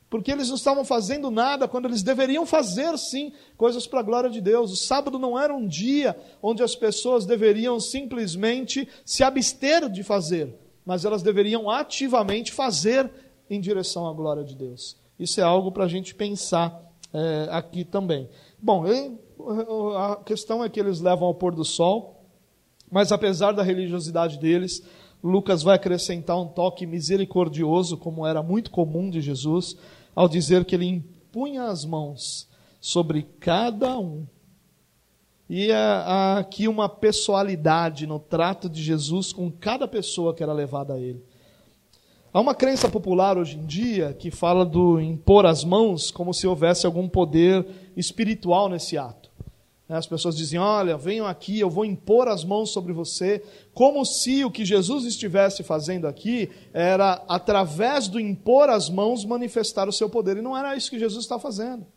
[0.10, 4.30] porque eles não estavam fazendo nada quando eles deveriam fazer sim coisas para a glória
[4.30, 4.72] de Deus.
[4.72, 10.56] O sábado não era um dia onde as pessoas deveriam simplesmente se abster de fazer,
[10.84, 13.12] mas elas deveriam ativamente fazer
[13.50, 14.98] em direção à glória de Deus.
[15.18, 16.82] Isso é algo para a gente pensar
[17.14, 18.30] é, aqui também.
[18.62, 18.86] Bom,
[19.98, 22.24] a questão é que eles levam ao pôr do sol,
[22.92, 24.84] mas apesar da religiosidade deles,
[25.24, 29.76] Lucas vai acrescentar um toque misericordioso, como era muito comum de Jesus
[30.16, 32.48] ao dizer que ele impunha as mãos
[32.80, 34.26] sobre cada um.
[35.50, 40.94] E há aqui uma pessoalidade no trato de Jesus com cada pessoa que era levada
[40.94, 41.24] a ele.
[42.32, 46.46] Há uma crença popular hoje em dia que fala do impor as mãos como se
[46.46, 47.66] houvesse algum poder
[47.98, 49.32] espiritual nesse ato.
[49.88, 54.06] Né, as pessoas dizem: Olha, venham aqui, eu vou impor as mãos sobre você, como
[54.06, 59.94] se o que Jesus estivesse fazendo aqui era, através do impor as mãos, manifestar o
[59.94, 60.38] seu poder.
[60.38, 61.88] E não era isso que Jesus estava fazendo.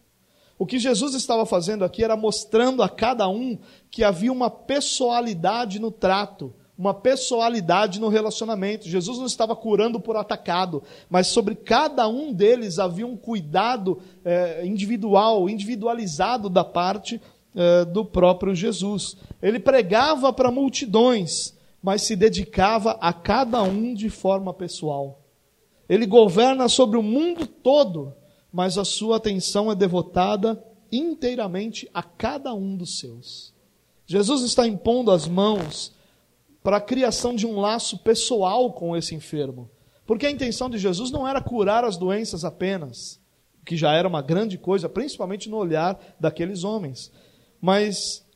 [0.58, 3.58] O que Jesus estava fazendo aqui era mostrando a cada um
[3.90, 8.88] que havia uma pessoalidade no trato, uma pessoalidade no relacionamento.
[8.88, 14.66] Jesus não estava curando por atacado, mas sobre cada um deles havia um cuidado é,
[14.66, 17.20] individual, individualizado da parte
[17.54, 19.16] é, do próprio Jesus.
[19.40, 25.20] Ele pregava para multidões, mas se dedicava a cada um de forma pessoal.
[25.88, 28.12] Ele governa sobre o mundo todo,
[28.52, 33.54] mas a sua atenção é devotada inteiramente a cada um dos seus.
[34.04, 35.92] Jesus está impondo as mãos
[36.62, 39.70] para a criação de um laço pessoal com esse enfermo.
[40.06, 43.20] Porque a intenção de Jesus não era curar as doenças apenas,
[43.64, 47.12] que já era uma grande coisa, principalmente no olhar daqueles homens.
[47.60, 48.26] Mas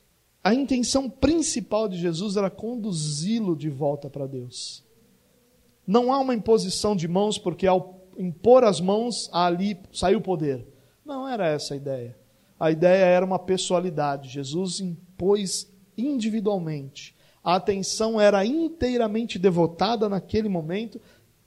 [0.42, 4.84] a intenção principal de Jesus era conduzi-lo de volta para Deus.
[5.84, 10.64] Não há uma imposição de mãos, porque ao impor as mãos, ali saiu o poder.
[11.04, 12.16] Não era essa a ideia.
[12.58, 14.28] A ideia era uma pessoalidade.
[14.28, 17.15] Jesus impôs individualmente.
[17.46, 21.00] A atenção era inteiramente devotada naquele momento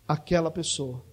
[0.07, 1.03] àquela pessoa.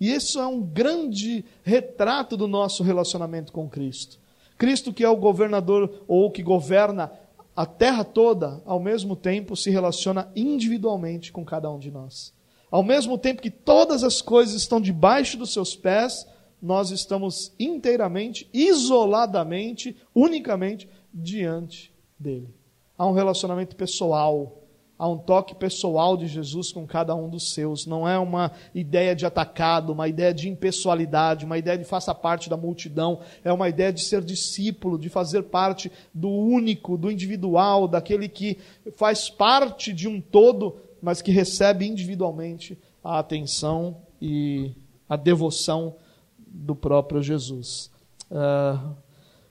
[0.00, 4.20] E isso é um grande retrato do nosso relacionamento com Cristo.
[4.56, 7.10] Cristo, que é o governador ou que governa
[7.56, 12.32] a terra toda, ao mesmo tempo se relaciona individualmente com cada um de nós.
[12.70, 16.24] Ao mesmo tempo que todas as coisas estão debaixo dos seus pés,
[16.62, 22.57] nós estamos inteiramente, isoladamente, unicamente diante dele.
[22.98, 24.58] Há um relacionamento pessoal
[24.98, 27.86] Há um toque pessoal de Jesus com cada um dos seus.
[27.86, 32.50] Não é uma ideia de atacado, uma ideia de impessoalidade, uma ideia de faça parte
[32.50, 33.20] da multidão.
[33.44, 38.58] É uma ideia de ser discípulo, de fazer parte do único, do individual, daquele que
[38.96, 44.72] faz parte de um todo, mas que recebe individualmente a atenção e
[45.08, 45.94] a devoção
[46.36, 47.88] do próprio Jesus.
[48.28, 48.96] Uh,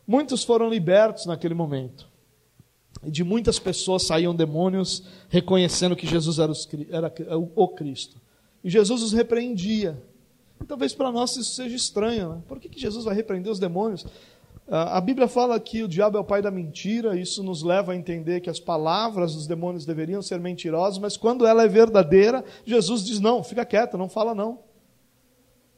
[0.05, 2.16] muitos foram libertos naquele momento
[3.08, 8.18] de muitas pessoas saíam demônios reconhecendo que Jesus era, o Cristo.
[8.64, 10.01] E Jesus os repreendia.
[10.62, 12.30] E talvez para nós isso seja estranho.
[12.30, 12.41] Né?
[12.47, 14.05] Por que, que Jesus vai repreender os demônios?
[14.70, 17.95] A Bíblia fala que o diabo é o pai da mentira, isso nos leva a
[17.95, 23.05] entender que as palavras dos demônios deveriam ser mentirosas, mas quando ela é verdadeira, Jesus
[23.05, 24.60] diz: não, fica quieto, não fala não.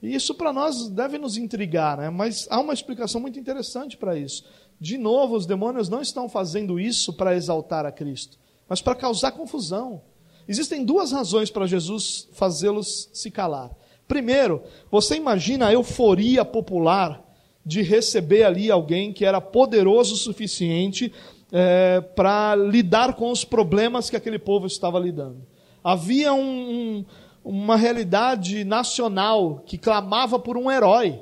[0.02, 2.10] E isso para nós deve nos intrigar, né?
[2.10, 4.46] mas há uma explicação muito interessante para isso.
[4.80, 8.38] De novo, os demônios não estão fazendo isso para exaltar a Cristo,
[8.68, 10.02] mas para causar confusão.
[10.48, 13.72] Existem duas razões para Jesus fazê-los se calar.
[14.08, 17.24] Primeiro, você imagina a euforia popular
[17.64, 21.14] de receber ali alguém que era poderoso o suficiente
[21.52, 25.46] é, para lidar com os problemas que aquele povo estava lidando.
[25.84, 27.06] Havia um, um,
[27.44, 31.20] uma realidade nacional que clamava por um herói.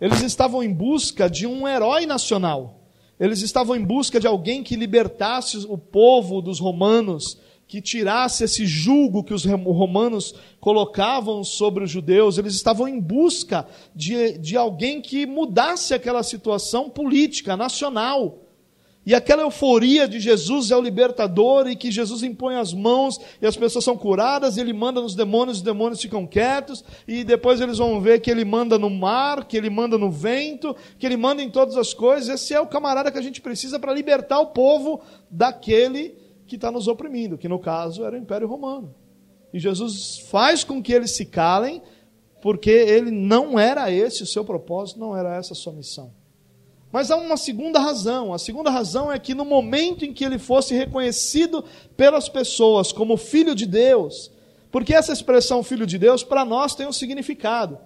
[0.00, 2.80] Eles estavam em busca de um herói nacional.
[3.18, 7.38] Eles estavam em busca de alguém que libertasse o povo dos romanos
[7.68, 13.68] que tirasse esse julgo que os romanos colocavam sobre os judeus, eles estavam em busca
[13.94, 18.47] de, de alguém que mudasse aquela situação política, nacional.
[19.08, 23.46] E aquela euforia de Jesus é o libertador e que Jesus impõe as mãos e
[23.46, 27.78] as pessoas são curadas, ele manda nos demônios, os demônios ficam quietos, e depois eles
[27.78, 31.42] vão ver que ele manda no mar, que ele manda no vento, que ele manda
[31.42, 32.28] em todas as coisas.
[32.28, 35.00] Esse é o camarada que a gente precisa para libertar o povo
[35.30, 36.14] daquele
[36.46, 38.94] que está nos oprimindo, que no caso era o Império Romano.
[39.54, 41.80] E Jesus faz com que eles se calem,
[42.42, 46.12] porque ele não era esse o seu propósito, não era essa a sua missão.
[46.90, 48.32] Mas há uma segunda razão.
[48.32, 51.64] A segunda razão é que no momento em que ele fosse reconhecido
[51.96, 54.30] pelas pessoas como filho de Deus,
[54.70, 57.78] porque essa expressão filho de Deus para nós tem um significado.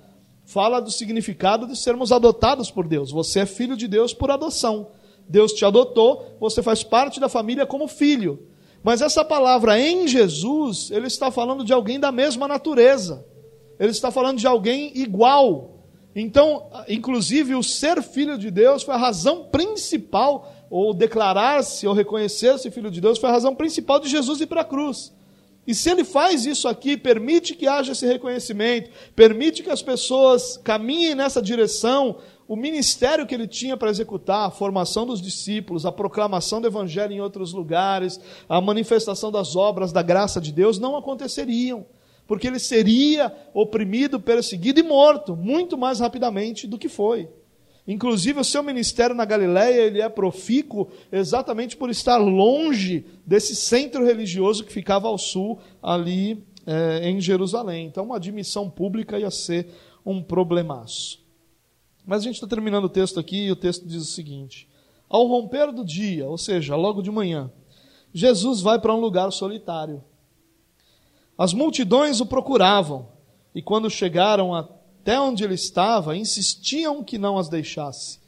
[0.44, 3.10] Fala do significado de sermos adotados por Deus.
[3.10, 4.88] Você é filho de Deus por adoção.
[5.28, 8.46] Deus te adotou, você faz parte da família como filho.
[8.82, 13.24] Mas essa palavra em Jesus, ele está falando de alguém da mesma natureza.
[13.78, 15.71] Ele está falando de alguém igual.
[16.14, 22.70] Então, inclusive, o ser filho de Deus foi a razão principal, ou declarar-se ou reconhecer-se
[22.70, 25.12] filho de Deus, foi a razão principal de Jesus ir para a cruz.
[25.66, 30.56] E se ele faz isso aqui, permite que haja esse reconhecimento, permite que as pessoas
[30.56, 32.16] caminhem nessa direção,
[32.48, 37.12] o ministério que ele tinha para executar, a formação dos discípulos, a proclamação do evangelho
[37.12, 41.86] em outros lugares, a manifestação das obras da graça de Deus não aconteceriam,
[42.26, 47.28] porque ele seria oprimido, perseguido e morto muito mais rapidamente do que foi.
[47.86, 54.04] Inclusive, o seu ministério na Galiléia ele é profícuo exatamente por estar longe desse centro
[54.04, 57.86] religioso que ficava ao sul, ali é, em Jerusalém.
[57.86, 59.66] Então, uma admissão pública ia ser
[60.06, 61.20] um problemaço.
[62.06, 64.68] Mas a gente está terminando o texto aqui e o texto diz o seguinte:
[65.08, 67.50] Ao romper do dia, ou seja, logo de manhã,
[68.12, 70.02] Jesus vai para um lugar solitário.
[71.42, 73.08] As multidões o procuravam
[73.52, 78.20] e, quando chegaram até onde ele estava, insistiam que não as deixasse.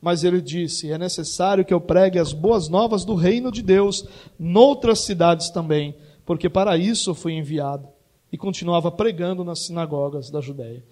[0.00, 4.08] Mas ele disse: É necessário que eu pregue as boas novas do reino de Deus
[4.38, 5.94] noutras cidades também,
[6.24, 7.86] porque para isso fui enviado.
[8.32, 10.82] E continuava pregando nas sinagogas da Judéia.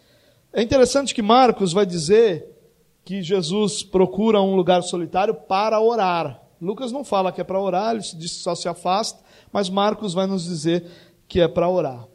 [0.53, 2.47] É interessante que Marcos vai dizer
[3.07, 6.43] que Jesus procura um lugar solitário para orar.
[6.61, 10.13] Lucas não fala que é para orar, ele diz que só se afasta, mas Marcos
[10.13, 10.85] vai nos dizer
[11.31, 12.07] que é para orar.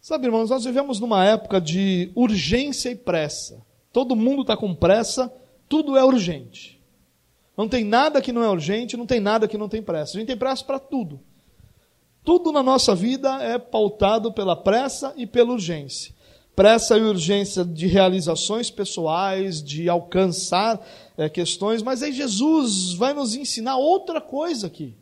[0.00, 3.60] Sabe, irmãos, nós vivemos numa época de urgência e pressa.
[3.92, 5.32] Todo mundo está com pressa,
[5.68, 6.80] tudo é urgente.
[7.56, 10.16] Não tem nada que não é urgente, não tem nada que não tem pressa.
[10.16, 11.20] A gente tem pressa para tudo.
[12.22, 16.14] Tudo na nossa vida é pautado pela pressa e pela urgência
[16.54, 20.80] pressa e urgência de realizações pessoais, de alcançar
[21.16, 24.94] é, questões, mas aí Jesus vai nos ensinar outra coisa aqui.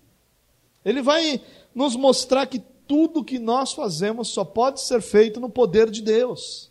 [0.84, 1.40] Ele vai
[1.74, 6.70] nos mostrar que tudo que nós fazemos só pode ser feito no poder de Deus.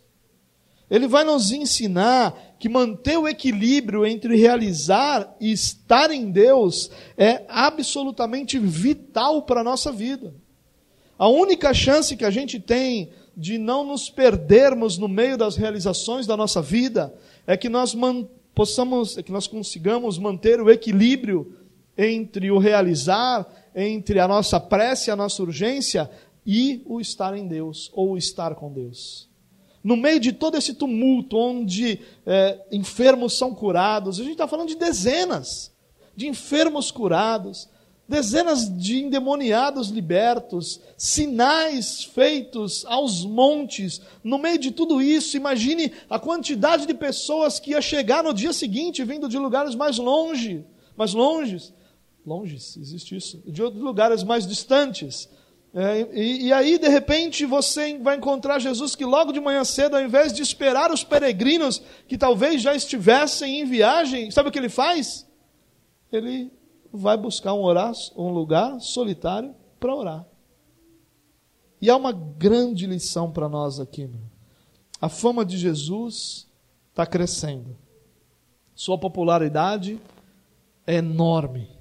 [0.90, 7.44] Ele vai nos ensinar que manter o equilíbrio entre realizar e estar em Deus é
[7.48, 10.34] absolutamente vital para a nossa vida.
[11.18, 16.26] A única chance que a gente tem de não nos perdermos no meio das realizações
[16.26, 17.14] da nossa vida,
[17.46, 17.96] é que nós
[18.54, 21.56] possamos, é que nós consigamos manter o equilíbrio
[21.96, 26.10] entre o realizar, entre a nossa prece, a nossa urgência
[26.46, 29.28] e o estar em Deus ou o estar com Deus.
[29.82, 34.68] No meio de todo esse tumulto, onde é, enfermos são curados, a gente está falando
[34.68, 35.72] de dezenas
[36.14, 37.68] de enfermos curados,
[38.08, 44.00] dezenas de endemoniados libertos, sinais feitos aos montes.
[44.22, 48.52] No meio de tudo isso, imagine a quantidade de pessoas que ia chegar no dia
[48.52, 50.64] seguinte, vindo de lugares mais longe,
[50.96, 51.72] mais longes,
[52.24, 55.28] longes, existe isso, de outros lugares mais distantes,
[55.74, 59.96] É, e, e, aí, de repente, você vai encontrar Jesus que logo de manhã cedo,
[59.96, 64.58] ao invés de esperar os peregrinos que talvez já estivessem em viagem, sabe o que
[64.58, 65.26] ele faz?
[66.12, 66.52] Ele
[66.92, 70.26] vai buscar um, orar, um lugar solitário para orar.
[71.80, 74.06] E há uma grande lição para nós aqui.
[74.06, 74.20] Meu.
[75.00, 76.46] A fama de Jesus
[76.90, 77.74] está crescendo.
[78.74, 79.98] Sua popularidade
[80.86, 81.71] é enorme.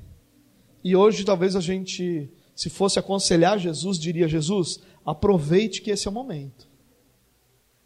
[0.84, 6.12] E hoje talvez a gente se fosse aconselhar Jesus, diria: Jesus, aproveite que esse é
[6.12, 6.68] o momento.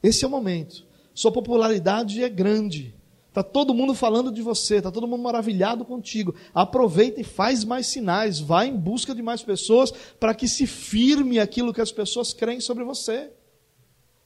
[0.02, 0.86] Esse é o momento.
[1.14, 2.94] Sua popularidade é grande.
[3.30, 6.34] Está todo mundo falando de você, está todo mundo maravilhado contigo.
[6.54, 11.40] Aproveita e faz mais sinais, vá em busca de mais pessoas para que se firme
[11.40, 13.30] aquilo que as pessoas creem sobre você.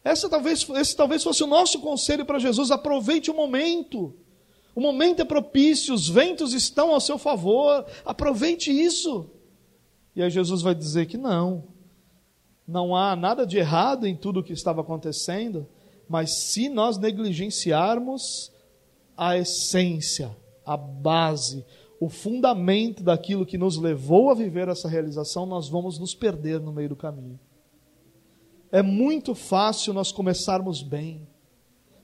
[0.03, 2.71] Essa talvez, esse talvez fosse o nosso conselho para Jesus.
[2.71, 4.15] Aproveite o momento.
[4.79, 7.85] O momento é propício, os ventos estão ao seu favor.
[8.05, 9.29] Aproveite isso.
[10.15, 11.65] E aí Jesus vai dizer que não,
[12.65, 15.67] não há nada de errado em tudo o que estava acontecendo,
[16.07, 18.53] mas se nós negligenciarmos
[19.17, 20.33] a essência,
[20.65, 21.65] a base,
[21.99, 26.71] o fundamento daquilo que nos levou a viver essa realização, nós vamos nos perder no
[26.71, 27.37] meio do caminho.
[28.71, 31.27] É muito fácil nós começarmos bem.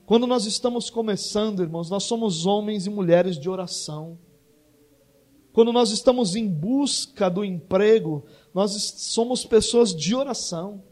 [0.06, 4.16] Quando nós estamos começando, irmãos, nós somos homens e mulheres de oração.
[5.52, 10.84] Quando nós estamos em busca do emprego, nós somos pessoas de oração.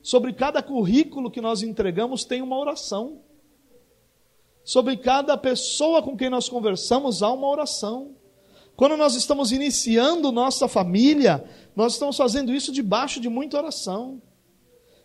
[0.00, 3.22] Sobre cada currículo que nós entregamos tem uma oração.
[4.62, 8.14] Sobre cada pessoa com quem nós conversamos há uma oração.
[8.76, 11.44] Quando nós estamos iniciando nossa família,
[11.74, 14.22] nós estamos fazendo isso debaixo de muita oração.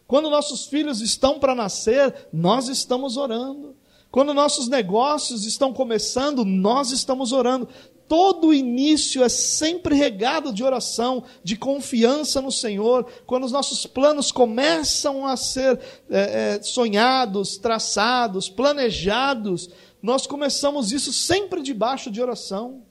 [0.07, 3.75] Quando nossos filhos estão para nascer, nós estamos orando.
[4.11, 7.67] Quando nossos negócios estão começando, nós estamos orando
[8.07, 13.05] todo início é sempre regado de oração, de confiança no Senhor.
[13.25, 15.79] Quando os nossos planos começam a ser
[16.09, 19.69] é, é, sonhados, traçados, planejados,
[20.01, 22.83] nós começamos isso sempre debaixo de oração.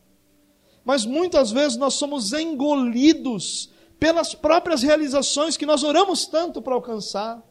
[0.85, 3.71] Mas muitas vezes nós somos engolidos
[4.05, 7.43] pelas próprias realizações que nós oramos tanto para alcançar.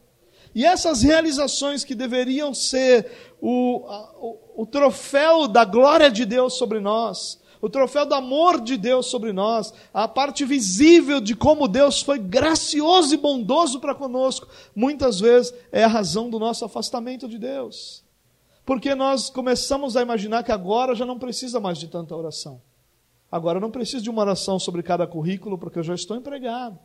[0.53, 3.77] E essas realizações que deveriam ser o,
[4.21, 9.07] o, o troféu da glória de Deus sobre nós, o troféu do amor de Deus
[9.07, 15.19] sobre nós, a parte visível de como Deus foi gracioso e bondoso para conosco, muitas
[15.19, 18.03] vezes é a razão do nosso afastamento de Deus.
[18.63, 22.61] Porque nós começamos a imaginar que agora já não precisa mais de tanta oração.
[23.33, 26.77] Agora eu não preciso de uma oração sobre cada currículo, porque eu já estou empregado.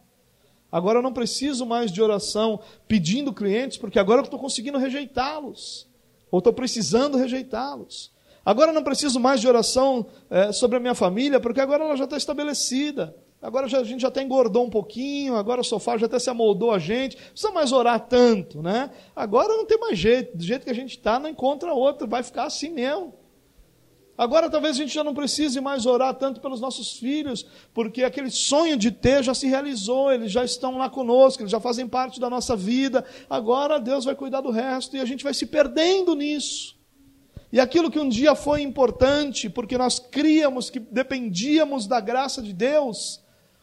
[0.72, 5.86] Agora eu não preciso mais de oração pedindo clientes, porque agora eu estou conseguindo rejeitá-los.
[6.30, 8.10] Ou estou precisando rejeitá-los.
[8.46, 12.04] Agora não preciso mais de oração é, sobre a minha família, porque agora ela já
[12.04, 13.14] está estabelecida.
[13.42, 16.30] Agora já, a gente já até engordou um pouquinho, agora o sofá já até se
[16.30, 17.18] amoldou a gente.
[17.18, 18.90] Não precisa mais orar tanto, né?
[19.14, 20.34] Agora não tem mais jeito.
[20.34, 22.08] Do jeito que a gente está, não encontra outro.
[22.08, 23.12] Vai ficar assim mesmo.
[24.18, 28.32] Agora talvez a gente já não precise mais orar tanto pelos nossos filhos, porque aquele
[28.32, 32.18] sonho de ter já se realizou, eles já estão lá conosco, eles já fazem parte
[32.18, 33.04] da nossa vida.
[33.30, 36.76] Agora Deus vai cuidar do resto e a gente vai se perdendo nisso.
[37.52, 42.52] E aquilo que um dia foi importante, porque nós criamos que dependíamos da graça de
[42.52, 43.22] Deus,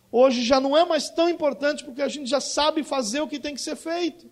[0.10, 3.40] hoje já não é mais tão importante, porque a gente já sabe fazer o que
[3.40, 4.26] tem que ser feito.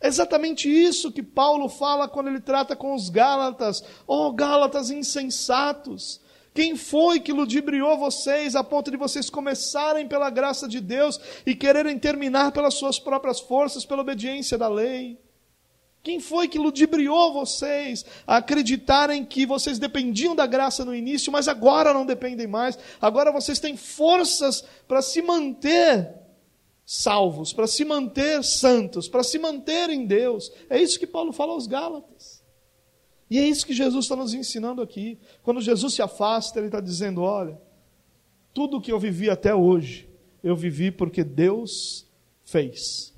[0.00, 3.82] É exatamente isso que Paulo fala quando ele trata com os Gálatas.
[4.06, 6.20] Oh, Gálatas insensatos!
[6.52, 11.54] Quem foi que ludibriou vocês a ponto de vocês começarem pela graça de Deus e
[11.54, 15.18] quererem terminar pelas suas próprias forças, pela obediência da lei?
[16.02, 21.46] Quem foi que ludibriou vocês a acreditarem que vocês dependiam da graça no início, mas
[21.46, 22.78] agora não dependem mais?
[23.00, 26.19] Agora vocês têm forças para se manter
[26.92, 30.50] salvos, para se manter santos, para se manter em Deus.
[30.68, 32.42] É isso que Paulo fala aos Gálatas.
[33.30, 35.16] E é isso que Jesus está nos ensinando aqui.
[35.44, 37.56] Quando Jesus se afasta, ele está dizendo: olha,
[38.52, 40.10] tudo o que eu vivi até hoje,
[40.42, 42.08] eu vivi porque Deus
[42.42, 43.14] fez.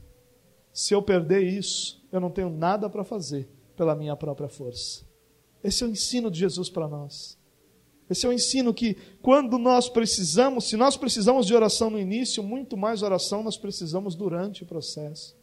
[0.71, 5.03] Se eu perder isso, eu não tenho nada para fazer pela minha própria força.
[5.65, 7.39] Esse é o ensino de Jesus para nós.
[8.13, 12.43] Esse é o ensino que, quando nós precisamos, se nós precisamos de oração no início,
[12.43, 15.35] muito mais oração nós precisamos durante o processo.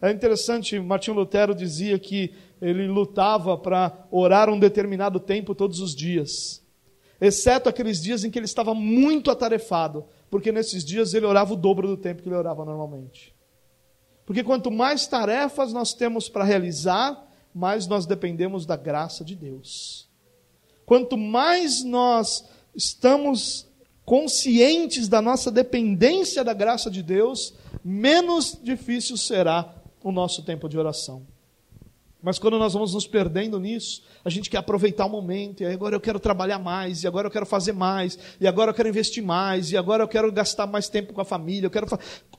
[0.00, 2.32] É interessante, Martinho Lutero dizia que
[2.62, 6.64] ele lutava para orar um determinado tempo todos os dias,
[7.20, 11.56] exceto aqueles dias em que ele estava muito atarefado, porque nesses dias ele orava o
[11.56, 13.34] dobro do tempo que ele orava normalmente.
[14.24, 17.20] Porque quanto mais tarefas nós temos para realizar,
[17.52, 20.07] mais nós dependemos da graça de Deus.
[20.88, 23.68] Quanto mais nós estamos
[24.06, 27.52] conscientes da nossa dependência da graça de Deus,
[27.84, 31.26] menos difícil será o nosso tempo de oração.
[32.22, 35.94] Mas quando nós vamos nos perdendo nisso, a gente quer aproveitar o momento, e agora
[35.94, 39.22] eu quero trabalhar mais, e agora eu quero fazer mais, e agora eu quero investir
[39.22, 41.86] mais, e agora eu quero gastar mais tempo com a família, eu quero.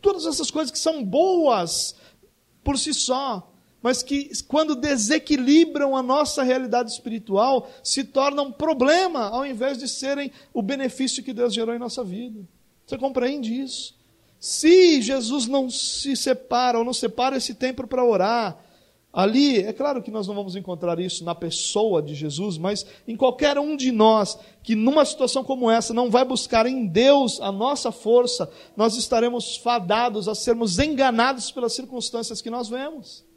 [0.02, 1.94] Todas essas coisas que são boas
[2.64, 3.48] por si só,
[3.82, 10.32] mas que, quando desequilibram a nossa realidade espiritual, se tornam problema, ao invés de serem
[10.54, 12.42] o benefício que Deus gerou em nossa vida.
[12.86, 13.98] Você compreende isso?
[14.40, 18.58] Se Jesus não se separa, ou não separa esse tempo para orar,
[19.12, 23.16] ali, é claro que nós não vamos encontrar isso na pessoa de Jesus, mas em
[23.16, 27.52] qualquer um de nós que numa situação como essa não vai buscar em Deus a
[27.52, 33.29] nossa força, nós estaremos fadados a sermos enganados pelas circunstâncias que nós vemos.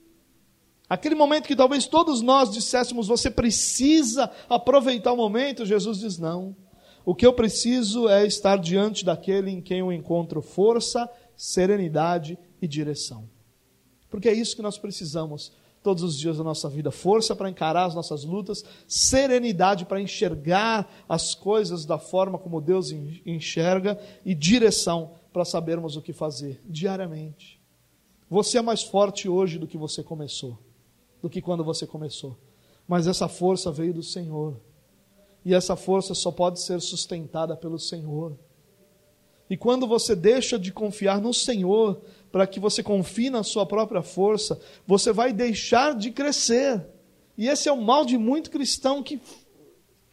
[0.93, 6.55] Aquele momento que talvez todos nós disséssemos, você precisa aproveitar o momento, Jesus diz: não.
[7.03, 12.69] O que eu preciso é estar diante daquele em quem eu encontro força, serenidade e
[12.69, 13.27] direção.
[14.11, 15.51] Porque é isso que nós precisamos
[15.83, 20.87] todos os dias da nossa vida: força para encarar as nossas lutas, serenidade para enxergar
[21.09, 22.93] as coisas da forma como Deus
[23.25, 27.59] enxerga e direção para sabermos o que fazer diariamente.
[28.29, 30.59] Você é mais forte hoje do que você começou
[31.23, 32.37] do que quando você começou.
[32.87, 34.61] Mas essa força veio do Senhor.
[35.45, 38.37] E essa força só pode ser sustentada pelo Senhor.
[39.49, 42.01] E quando você deixa de confiar no Senhor,
[42.31, 46.85] para que você confie na sua própria força, você vai deixar de crescer.
[47.37, 49.21] E esse é o mal de muito cristão que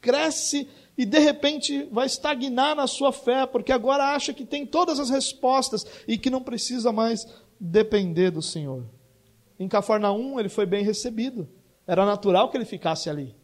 [0.01, 4.99] cresce e de repente vai estagnar na sua fé, porque agora acha que tem todas
[4.99, 7.25] as respostas e que não precisa mais
[7.57, 8.83] depender do Senhor.
[9.59, 11.47] Em Cafarnaum ele foi bem recebido.
[11.85, 13.35] Era natural que ele ficasse ali.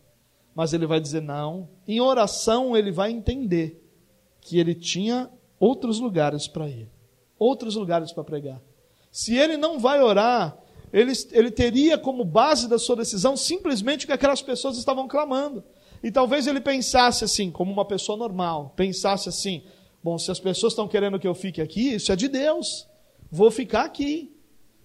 [0.56, 1.68] Mas ele vai dizer não.
[1.86, 3.84] Em oração ele vai entender
[4.40, 6.90] que ele tinha outros lugares para ir,
[7.38, 8.62] outros lugares para pregar.
[9.12, 10.58] Se ele não vai orar,
[10.94, 15.64] ele, ele teria como base da sua decisão simplesmente o que aquelas pessoas estavam clamando.
[16.04, 19.64] E talvez ele pensasse assim, como uma pessoa normal, pensasse assim:
[20.04, 22.88] bom, se as pessoas estão querendo que eu fique aqui, isso é de Deus,
[23.32, 24.35] vou ficar aqui.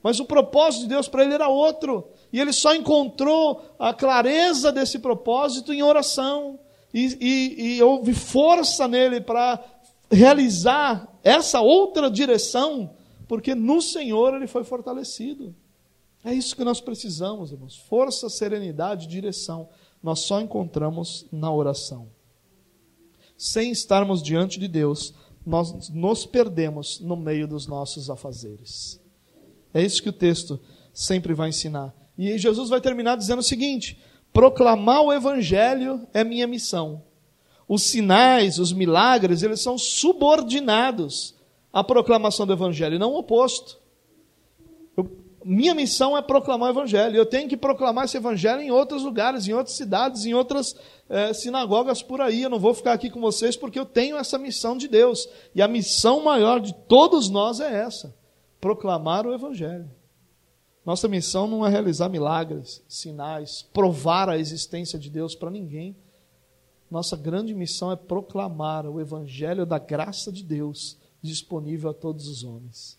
[0.03, 2.09] Mas o propósito de Deus para ele era outro.
[2.33, 6.59] E ele só encontrou a clareza desse propósito em oração.
[6.93, 9.63] E, e, e houve força nele para
[10.11, 12.91] realizar essa outra direção,
[13.29, 15.55] porque no Senhor ele foi fortalecido.
[16.25, 17.77] É isso que nós precisamos, irmãos.
[17.77, 19.69] Força, serenidade, direção.
[20.03, 22.09] Nós só encontramos na oração.
[23.37, 25.15] Sem estarmos diante de Deus,
[25.47, 29.01] nós nos perdemos no meio dos nossos afazeres.
[29.73, 30.61] É isso que o texto
[30.93, 31.95] sempre vai ensinar.
[32.19, 33.99] E Jesus vai terminar dizendo o seguinte:
[34.33, 37.03] proclamar o evangelho é minha missão.
[37.69, 41.37] Os sinais, os milagres, eles são subordinados
[41.73, 43.79] à proclamação do evangelho, não o oposto.
[44.97, 45.09] Eu,
[45.45, 47.17] minha missão é proclamar o evangelho.
[47.17, 50.75] Eu tenho que proclamar esse evangelho em outros lugares, em outras cidades, em outras
[51.09, 52.43] eh, sinagogas por aí.
[52.43, 55.29] Eu não vou ficar aqui com vocês porque eu tenho essa missão de Deus.
[55.55, 58.20] E a missão maior de todos nós é essa
[58.61, 59.91] proclamar o Evangelho.
[60.85, 65.97] Nossa missão não é realizar milagres, sinais, provar a existência de Deus para ninguém.
[66.91, 72.43] Nossa grande missão é proclamar o Evangelho da graça de Deus disponível a todos os
[72.43, 72.99] homens.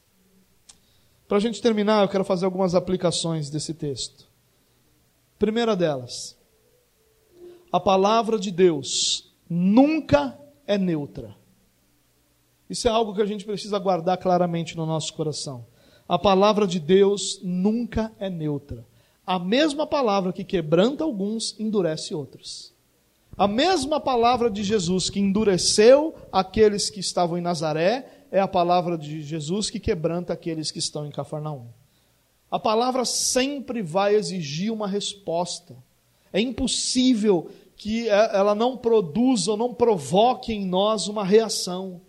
[1.27, 4.27] Para a gente terminar, eu quero fazer algumas aplicações desse texto.
[5.39, 6.37] Primeira delas,
[7.71, 10.37] a palavra de Deus nunca
[10.67, 11.35] é neutra.
[12.71, 15.65] Isso é algo que a gente precisa guardar claramente no nosso coração.
[16.07, 18.85] A palavra de Deus nunca é neutra.
[19.27, 22.73] A mesma palavra que quebranta alguns, endurece outros.
[23.37, 28.97] A mesma palavra de Jesus que endureceu aqueles que estavam em Nazaré, é a palavra
[28.97, 31.67] de Jesus que quebranta aqueles que estão em Cafarnaum.
[32.49, 35.75] A palavra sempre vai exigir uma resposta.
[36.31, 41.99] É impossível que ela não produza ou não provoque em nós uma reação.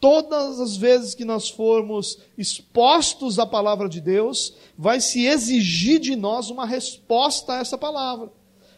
[0.00, 6.16] Todas as vezes que nós formos expostos à palavra de Deus, vai se exigir de
[6.16, 8.32] nós uma resposta a essa palavra.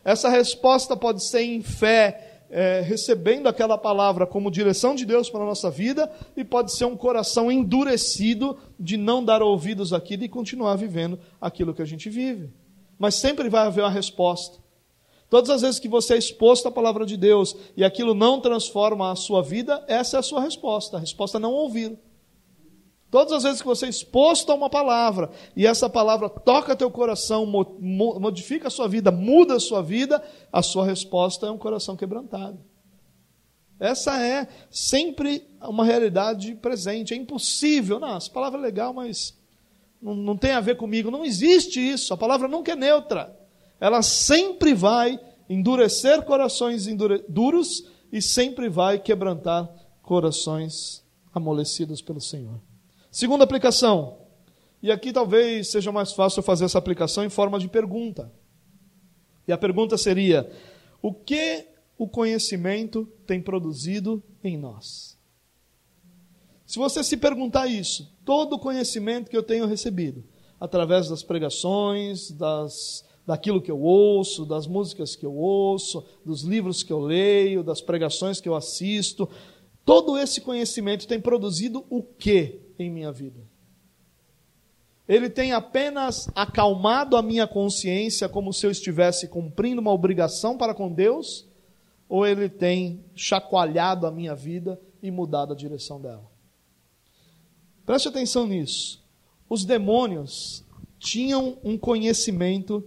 [0.05, 5.43] Essa resposta pode ser em fé, é, recebendo aquela palavra como direção de Deus para
[5.43, 10.29] a nossa vida, e pode ser um coração endurecido de não dar ouvidos àquilo e
[10.29, 12.51] continuar vivendo aquilo que a gente vive.
[12.99, 14.62] Mas sempre vai haver uma resposta.
[15.33, 19.11] Todas as vezes que você é exposto à palavra de Deus e aquilo não transforma
[19.11, 20.99] a sua vida, essa é a sua resposta.
[20.99, 21.99] A resposta é não ouvir.
[23.11, 26.91] Todas as vezes que você é exposto a uma palavra e essa palavra toca teu
[26.91, 30.23] coração, modifica a sua vida, muda a sua vida,
[30.53, 32.61] a sua resposta é um coração quebrantado.
[33.81, 37.15] Essa é sempre uma realidade presente.
[37.15, 37.99] É impossível.
[37.99, 39.35] Não, essa palavra é legal, mas
[39.99, 41.11] não, não tem a ver comigo.
[41.11, 42.13] Não existe isso.
[42.13, 43.41] A palavra nunca é neutra.
[43.83, 45.19] Ela sempre vai
[45.51, 46.87] endurecer corações
[47.29, 49.69] duros e sempre vai quebrantar
[50.01, 51.05] corações
[51.35, 52.61] amolecidos pelo Senhor.
[53.11, 54.19] Segunda aplicação.
[54.81, 58.33] E aqui talvez seja mais fácil fazer essa aplicação em forma de pergunta.
[59.49, 60.49] E a pergunta seria:
[61.03, 61.67] o que
[61.99, 65.19] o conhecimento tem produzido em nós?
[66.65, 70.23] Se você se perguntar isso, todo o conhecimento que eu tenho recebido,
[70.61, 76.83] através das pregações, das, daquilo que eu ouço, das músicas que eu ouço, dos livros
[76.83, 79.29] que eu leio, das pregações que eu assisto,
[79.85, 83.41] todo esse conhecimento tem produzido o que em minha vida?
[85.09, 90.75] Ele tem apenas acalmado a minha consciência como se eu estivesse cumprindo uma obrigação para
[90.75, 91.47] com Deus?
[92.09, 96.31] Ou ele tem chacoalhado a minha vida e mudado a direção dela?
[97.85, 99.03] Preste atenção nisso.
[99.49, 100.65] Os demônios
[100.99, 102.85] tinham um conhecimento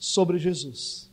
[0.00, 1.10] sobre Jesus.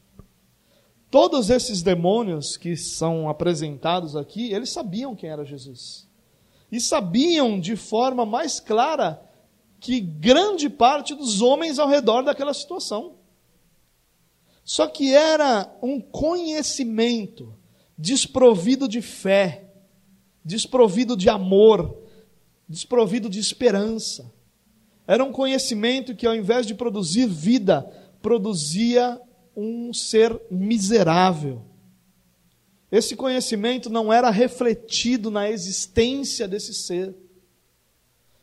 [1.11, 6.07] Todos esses demônios que são apresentados aqui, eles sabiam quem era Jesus.
[6.71, 9.21] E sabiam de forma mais clara
[9.79, 13.15] que grande parte dos homens ao redor daquela situação.
[14.63, 17.53] Só que era um conhecimento
[17.97, 19.71] desprovido de fé,
[20.43, 21.97] desprovido de amor,
[22.67, 24.33] desprovido de esperança.
[25.07, 27.89] Era um conhecimento que, ao invés de produzir vida,
[28.21, 29.19] produzia
[29.55, 31.63] um ser miserável.
[32.91, 37.15] Esse conhecimento não era refletido na existência desse ser.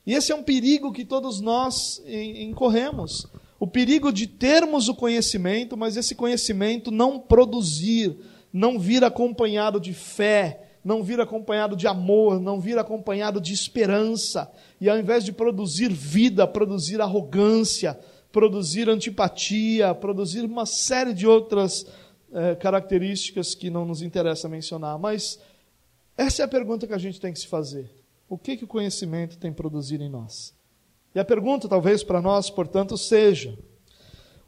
[0.07, 3.27] E esse é um perigo que todos nós incorremos.
[3.59, 8.15] O perigo de termos o conhecimento, mas esse conhecimento não produzir,
[8.53, 14.53] não vir acompanhado de fé, não vir acompanhado de amor, não vir acompanhado de esperança.
[14.79, 17.99] E ao invés de produzir vida, produzir arrogância,
[18.35, 21.87] produzir antipatia, produzir uma série de outras
[22.33, 24.99] eh, características que não nos interessa mencionar.
[24.99, 25.39] Mas
[26.17, 27.89] essa é a pergunta que a gente tem que se fazer.
[28.29, 30.53] O que, que o conhecimento tem produzido em nós?
[31.15, 33.57] E a pergunta, talvez, para nós, portanto, seja: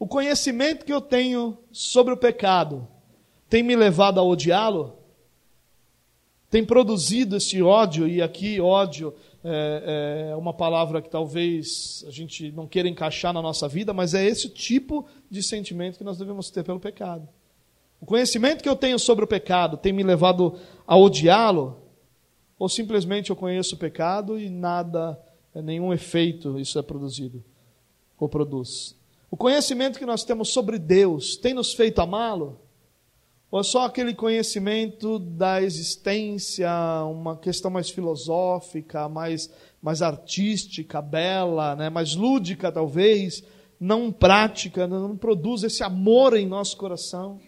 [0.00, 2.88] o conhecimento que eu tenho sobre o pecado
[3.48, 4.98] tem me levado a odiá-lo?
[6.50, 9.14] Tem produzido esse ódio, e aqui ódio
[9.48, 14.12] é, é uma palavra que talvez a gente não queira encaixar na nossa vida, mas
[14.12, 17.28] é esse tipo de sentimento que nós devemos ter pelo pecado.
[18.00, 21.78] O conhecimento que eu tenho sobre o pecado tem me levado a odiá-lo?
[22.58, 25.18] Ou simplesmente eu conheço o pecado e nada,
[25.54, 27.44] nenhum efeito isso é produzido
[28.18, 28.96] ou produz?
[29.30, 32.58] O conhecimento que nós temos sobre Deus tem nos feito amá-lo?
[33.56, 36.70] Ou só aquele conhecimento da existência,
[37.04, 39.50] uma questão mais filosófica, mais,
[39.80, 41.88] mais artística, bela, né?
[41.88, 43.42] mais lúdica talvez,
[43.80, 47.40] não prática, não produz esse amor em nosso coração?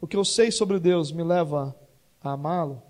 [0.00, 1.74] O que eu sei sobre Deus me leva
[2.22, 2.80] a amá-lo?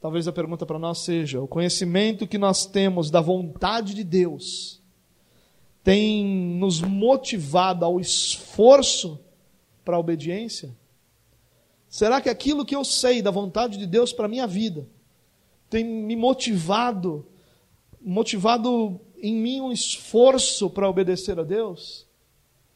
[0.00, 4.80] Talvez a pergunta para nós seja: o conhecimento que nós temos da vontade de Deus
[5.82, 9.18] tem nos motivado ao esforço
[9.84, 10.72] para a obediência?
[11.94, 14.84] Será que aquilo que eu sei da vontade de Deus para a minha vida
[15.70, 17.24] tem me motivado,
[18.00, 22.04] motivado em mim um esforço para obedecer a Deus?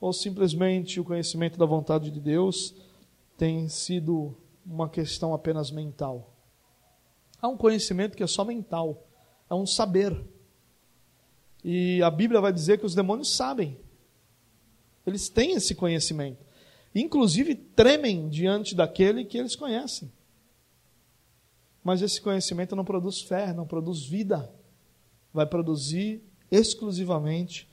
[0.00, 2.76] Ou simplesmente o conhecimento da vontade de Deus
[3.36, 6.32] tem sido uma questão apenas mental?
[7.42, 9.04] Há um conhecimento que é só mental,
[9.50, 10.16] é um saber.
[11.64, 13.80] E a Bíblia vai dizer que os demônios sabem.
[15.04, 16.46] Eles têm esse conhecimento
[17.00, 20.10] inclusive tremem diante daquele que eles conhecem.
[21.82, 24.52] Mas esse conhecimento não produz fé, não produz vida.
[25.32, 27.68] Vai produzir exclusivamente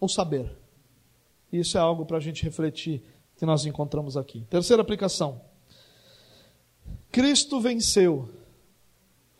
[0.00, 0.50] o saber.
[1.52, 3.02] Isso é algo para a gente refletir
[3.36, 4.44] que nós encontramos aqui.
[4.50, 5.40] Terceira aplicação.
[7.10, 8.28] Cristo venceu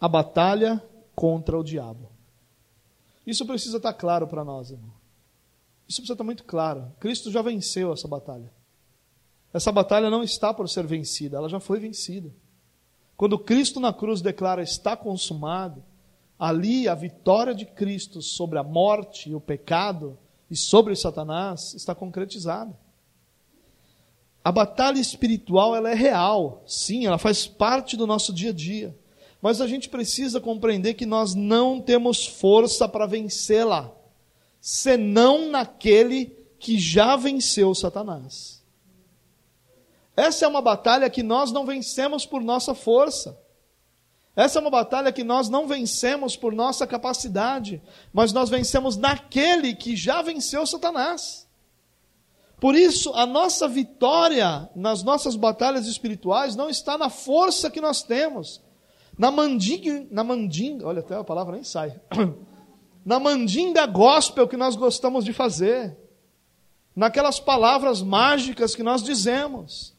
[0.01, 0.82] a batalha
[1.14, 2.11] contra o diabo.
[3.26, 4.95] Isso precisa estar claro para nós, irmão.
[5.89, 6.93] Isso precisa estar muito claro.
[6.99, 8.53] Cristo já venceu essa batalha.
[9.53, 12.30] Essa batalha não está por ser vencida, ela já foi vencida.
[13.16, 15.82] Quando Cristo na cruz declara está consumado,
[16.39, 20.18] ali a vitória de Cristo sobre a morte e o pecado
[20.51, 22.76] e sobre Satanás está concretizada.
[24.45, 28.97] A batalha espiritual ela é real, sim, ela faz parte do nosso dia a dia.
[29.41, 33.93] Mas a gente precisa compreender que nós não temos força para vencê-la
[34.69, 38.61] senão naquele que já venceu Satanás.
[40.17, 43.39] Essa é uma batalha que nós não vencemos por nossa força.
[44.35, 47.81] Essa é uma batalha que nós não vencemos por nossa capacidade,
[48.12, 51.47] mas nós vencemos naquele que já venceu Satanás.
[52.61, 58.03] Por isso, a nossa vitória nas nossas batalhas espirituais não está na força que nós
[58.03, 58.61] temos,
[59.17, 62.01] na mandinga, na mandinga, olha até a palavra nem sai,
[63.07, 65.97] na mandinga gospel que nós gostamos de fazer,
[66.95, 69.95] naquelas palavras mágicas que nós dizemos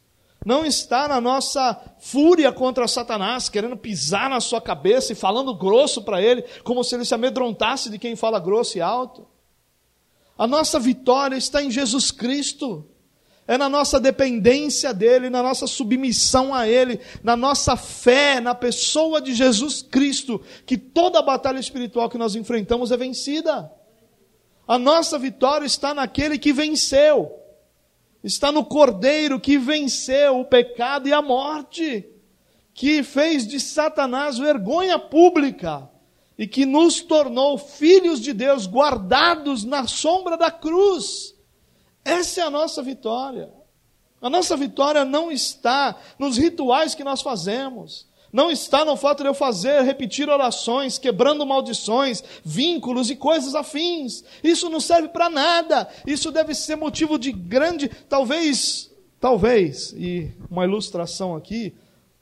[0.45, 6.03] não está na nossa fúria contra Satanás, querendo pisar na sua cabeça e falando grosso
[6.03, 9.27] para ele, como se ele se amedrontasse de quem fala grosso e alto.
[10.37, 12.85] A nossa vitória está em Jesus Cristo.
[13.47, 19.21] É na nossa dependência dele, na nossa submissão a ele, na nossa fé na pessoa
[19.21, 23.71] de Jesus Cristo, que toda a batalha espiritual que nós enfrentamos é vencida.
[24.67, 27.37] A nossa vitória está naquele que venceu
[28.27, 32.05] está no Cordeiro que venceu o pecado e a morte,
[32.73, 35.89] que fez de Satanás vergonha pública
[36.37, 41.35] e que nos tornou filhos de Deus, guardados na sombra da cruz.
[42.07, 43.51] Essa é a nossa vitória.
[44.21, 49.29] A nossa vitória não está nos rituais que nós fazemos, não está no fato de
[49.29, 54.23] eu fazer, repetir orações, quebrando maldições, vínculos e coisas afins.
[54.41, 55.87] Isso não serve para nada.
[56.05, 58.89] Isso deve ser motivo de grande, talvez,
[59.19, 61.75] talvez, e uma ilustração aqui,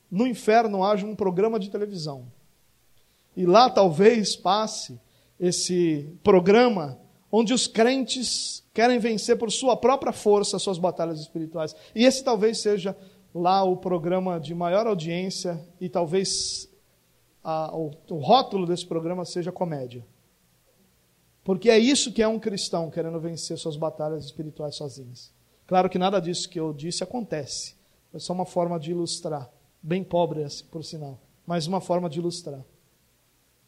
[0.09, 2.25] no inferno haja um programa de televisão.
[3.37, 4.99] E lá talvez passe
[5.39, 6.97] esse programa
[7.37, 11.75] onde os crentes querem vencer por sua própria força as suas batalhas espirituais.
[11.93, 12.95] E esse talvez seja
[13.33, 16.69] lá o programa de maior audiência e talvez
[17.43, 20.05] a, o, o rótulo desse programa seja comédia.
[21.43, 25.33] Porque é isso que é um cristão querendo vencer suas batalhas espirituais sozinhos.
[25.67, 27.75] Claro que nada disso que eu disse acontece.
[28.13, 29.51] É só uma forma de ilustrar.
[29.83, 31.19] Bem pobre, assim, por sinal.
[31.45, 32.63] Mas uma forma de ilustrar.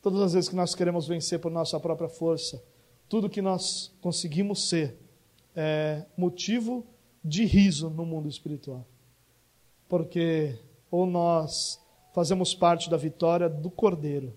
[0.01, 2.63] Todas as vezes que nós queremos vencer por nossa própria força,
[3.09, 4.97] tudo que nós conseguimos ser
[5.55, 6.85] é motivo
[7.23, 8.85] de riso no mundo espiritual
[9.87, 10.57] porque
[10.89, 11.79] ou nós
[12.13, 14.33] fazemos parte da vitória do Cordeiro,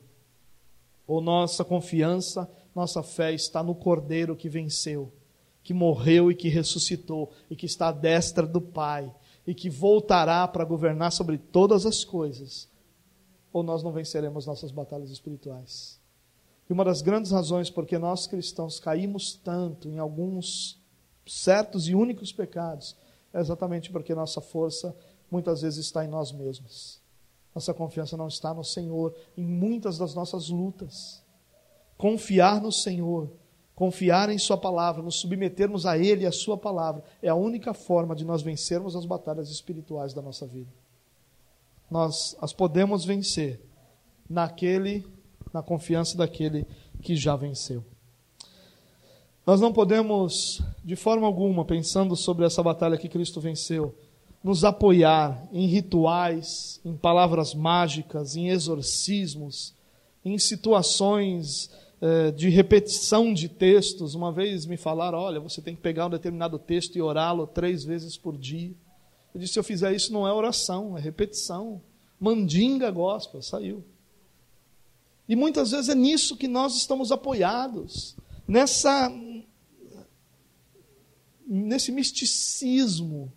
[1.07, 5.13] ou nossa confiança, nossa fé está no Cordeiro que venceu,
[5.63, 9.13] que morreu e que ressuscitou, e que está à destra do Pai,
[9.47, 12.69] e que voltará para governar sobre todas as coisas,
[13.53, 16.00] ou nós não venceremos nossas batalhas espirituais.
[16.71, 20.81] E uma das grandes razões porque nós cristãos caímos tanto em alguns
[21.27, 22.97] certos e únicos pecados
[23.35, 24.97] é exatamente porque nossa força
[25.29, 27.03] muitas vezes está em nós mesmos.
[27.53, 31.21] Nossa confiança não está no Senhor em muitas das nossas lutas.
[31.99, 33.29] Confiar no Senhor,
[33.75, 37.75] confiar em Sua palavra, nos submetermos a Ele e a Sua palavra, é a única
[37.75, 40.71] forma de nós vencermos as batalhas espirituais da nossa vida.
[41.91, 43.61] Nós as podemos vencer
[44.29, 45.05] naquele,
[45.53, 46.67] na confiança daquele
[47.03, 47.85] que já venceu.
[49.47, 53.95] Nós não podemos, de forma alguma, pensando sobre essa batalha que Cristo venceu,
[54.43, 59.75] nos apoiar em rituais, em palavras mágicas, em exorcismos,
[60.25, 61.71] em situações
[62.01, 64.15] eh, de repetição de textos.
[64.15, 67.85] Uma vez me falaram: olha, você tem que pegar um determinado texto e orá-lo três
[67.85, 68.73] vezes por dia.
[69.35, 71.81] Eu disse: se eu fizer isso, não é oração, é repetição.
[72.19, 73.85] Mandinga gospel, saiu.
[75.31, 78.17] E muitas vezes é nisso que nós estamos apoiados,
[78.47, 79.11] nessa
[81.47, 83.33] nesse misticismo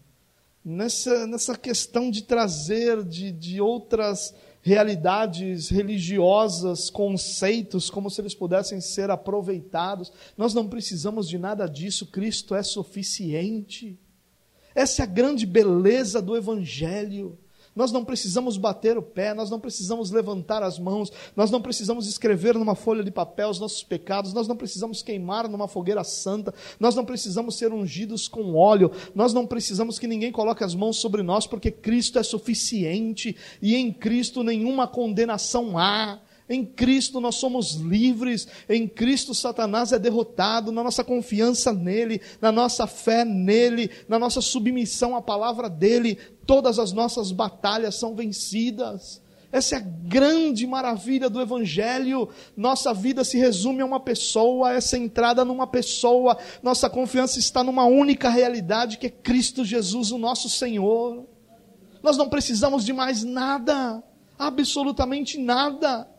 [0.63, 8.79] nessa, nessa questão de trazer de, de outras realidades religiosas, conceitos, como se eles pudessem
[8.79, 10.11] ser aproveitados.
[10.37, 13.99] Nós não precisamos de nada disso, Cristo é suficiente.
[14.73, 17.37] Essa é a grande beleza do Evangelho.
[17.75, 22.07] Nós não precisamos bater o pé, nós não precisamos levantar as mãos, nós não precisamos
[22.07, 26.53] escrever numa folha de papel os nossos pecados, nós não precisamos queimar numa fogueira santa,
[26.79, 30.97] nós não precisamos ser ungidos com óleo, nós não precisamos que ninguém coloque as mãos
[30.97, 36.19] sobre nós, porque Cristo é suficiente e em Cristo nenhuma condenação há.
[36.49, 42.51] Em Cristo nós somos livres, em Cristo Satanás é derrotado, na nossa confiança nele, na
[42.51, 49.21] nossa fé nele, na nossa submissão à palavra dele, todas as nossas batalhas são vencidas.
[49.53, 52.27] Essa é a grande maravilha do Evangelho.
[52.57, 56.37] Nossa vida se resume a uma pessoa, é centrada numa pessoa.
[56.63, 61.27] Nossa confiança está numa única realidade que é Cristo Jesus, o nosso Senhor.
[62.01, 64.03] Nós não precisamos de mais nada,
[64.39, 66.09] absolutamente nada.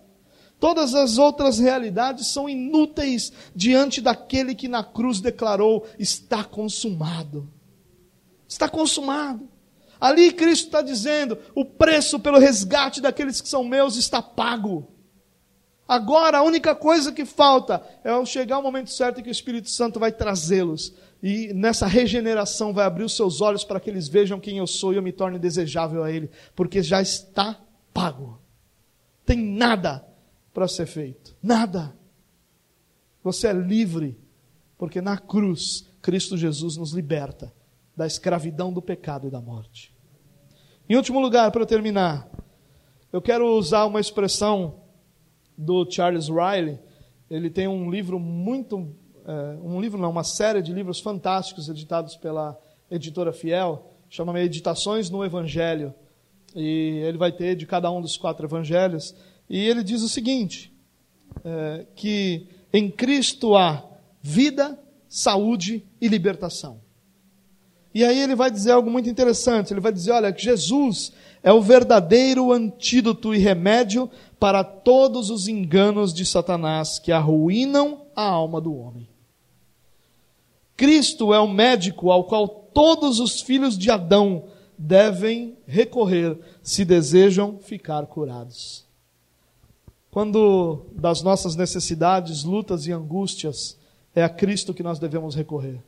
[0.61, 7.53] Todas as outras realidades são inúteis diante daquele que na cruz declarou: está consumado.
[8.49, 9.49] Está consumado.
[10.05, 14.86] Ali Cristo está dizendo: o preço pelo resgate daqueles que são meus está pago.
[15.88, 19.70] Agora a única coisa que falta é chegar o momento certo em que o Espírito
[19.70, 20.92] Santo vai trazê-los.
[21.22, 24.92] E nessa regeneração vai abrir os seus olhos para que eles vejam quem eu sou
[24.92, 27.59] e eu me torne desejável a Ele, porque já está
[27.94, 28.38] pago.
[29.24, 30.07] Tem nada
[30.52, 31.34] para ser feito.
[31.42, 31.96] Nada.
[33.22, 34.18] Você é livre,
[34.76, 37.50] porque na cruz Cristo Jesus nos liberta
[37.96, 39.93] da escravidão do pecado e da morte.
[40.87, 42.28] Em último lugar, para terminar,
[43.11, 44.82] eu quero usar uma expressão
[45.57, 46.78] do Charles Riley.
[47.30, 52.16] Ele tem um livro muito, é, um livro não, uma série de livros fantásticos editados
[52.16, 52.59] pela
[52.91, 55.95] editora Fiel, chama Meditações no Evangelho.
[56.55, 59.16] E ele vai ter de cada um dos quatro evangelhos.
[59.49, 60.70] E ele diz o seguinte:
[61.43, 63.82] é, que em Cristo há
[64.20, 64.78] vida,
[65.09, 66.84] saúde e libertação.
[67.95, 69.72] E aí ele vai dizer algo muito interessante.
[69.72, 75.47] Ele vai dizer: olha, que Jesus é o verdadeiro antídoto e remédio para todos os
[75.47, 79.09] enganos de Satanás que arruinam a alma do homem.
[80.76, 87.59] Cristo é o médico ao qual todos os filhos de Adão devem recorrer se desejam
[87.59, 88.84] ficar curados.
[90.11, 93.78] Quando das nossas necessidades, lutas e angústias,
[94.14, 95.80] é a Cristo que nós devemos recorrer.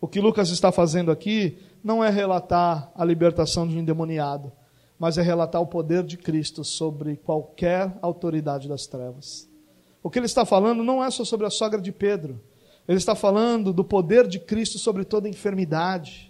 [0.00, 4.52] O que Lucas está fazendo aqui não é relatar a libertação de um endemoniado,
[4.98, 9.48] mas é relatar o poder de Cristo sobre qualquer autoridade das trevas.
[10.02, 12.40] O que ele está falando não é só sobre a sogra de Pedro,
[12.86, 16.27] ele está falando do poder de Cristo sobre toda enfermidade.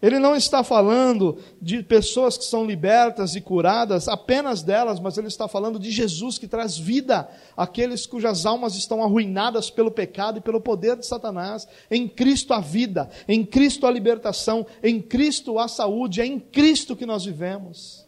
[0.00, 5.28] Ele não está falando de pessoas que são libertas e curadas, apenas delas, mas ele
[5.28, 10.42] está falando de Jesus que traz vida àqueles cujas almas estão arruinadas pelo pecado e
[10.42, 11.66] pelo poder de Satanás.
[11.90, 16.94] Em Cristo a vida, em Cristo a libertação, em Cristo a saúde, é em Cristo
[16.94, 18.06] que nós vivemos.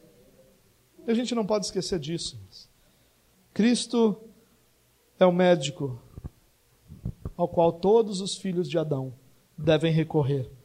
[1.07, 2.39] E a gente não pode esquecer disso.
[3.55, 4.15] Cristo
[5.19, 5.99] é o médico
[7.35, 9.15] ao qual todos os filhos de Adão
[9.57, 10.58] devem recorrer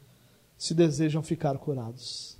[0.64, 2.38] se desejam ficar curados.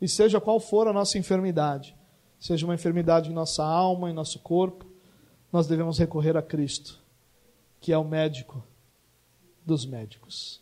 [0.00, 1.96] E seja qual for a nossa enfermidade,
[2.40, 4.84] seja uma enfermidade em nossa alma, em nosso corpo,
[5.52, 7.00] nós devemos recorrer a Cristo,
[7.80, 8.66] que é o médico
[9.64, 10.60] dos médicos.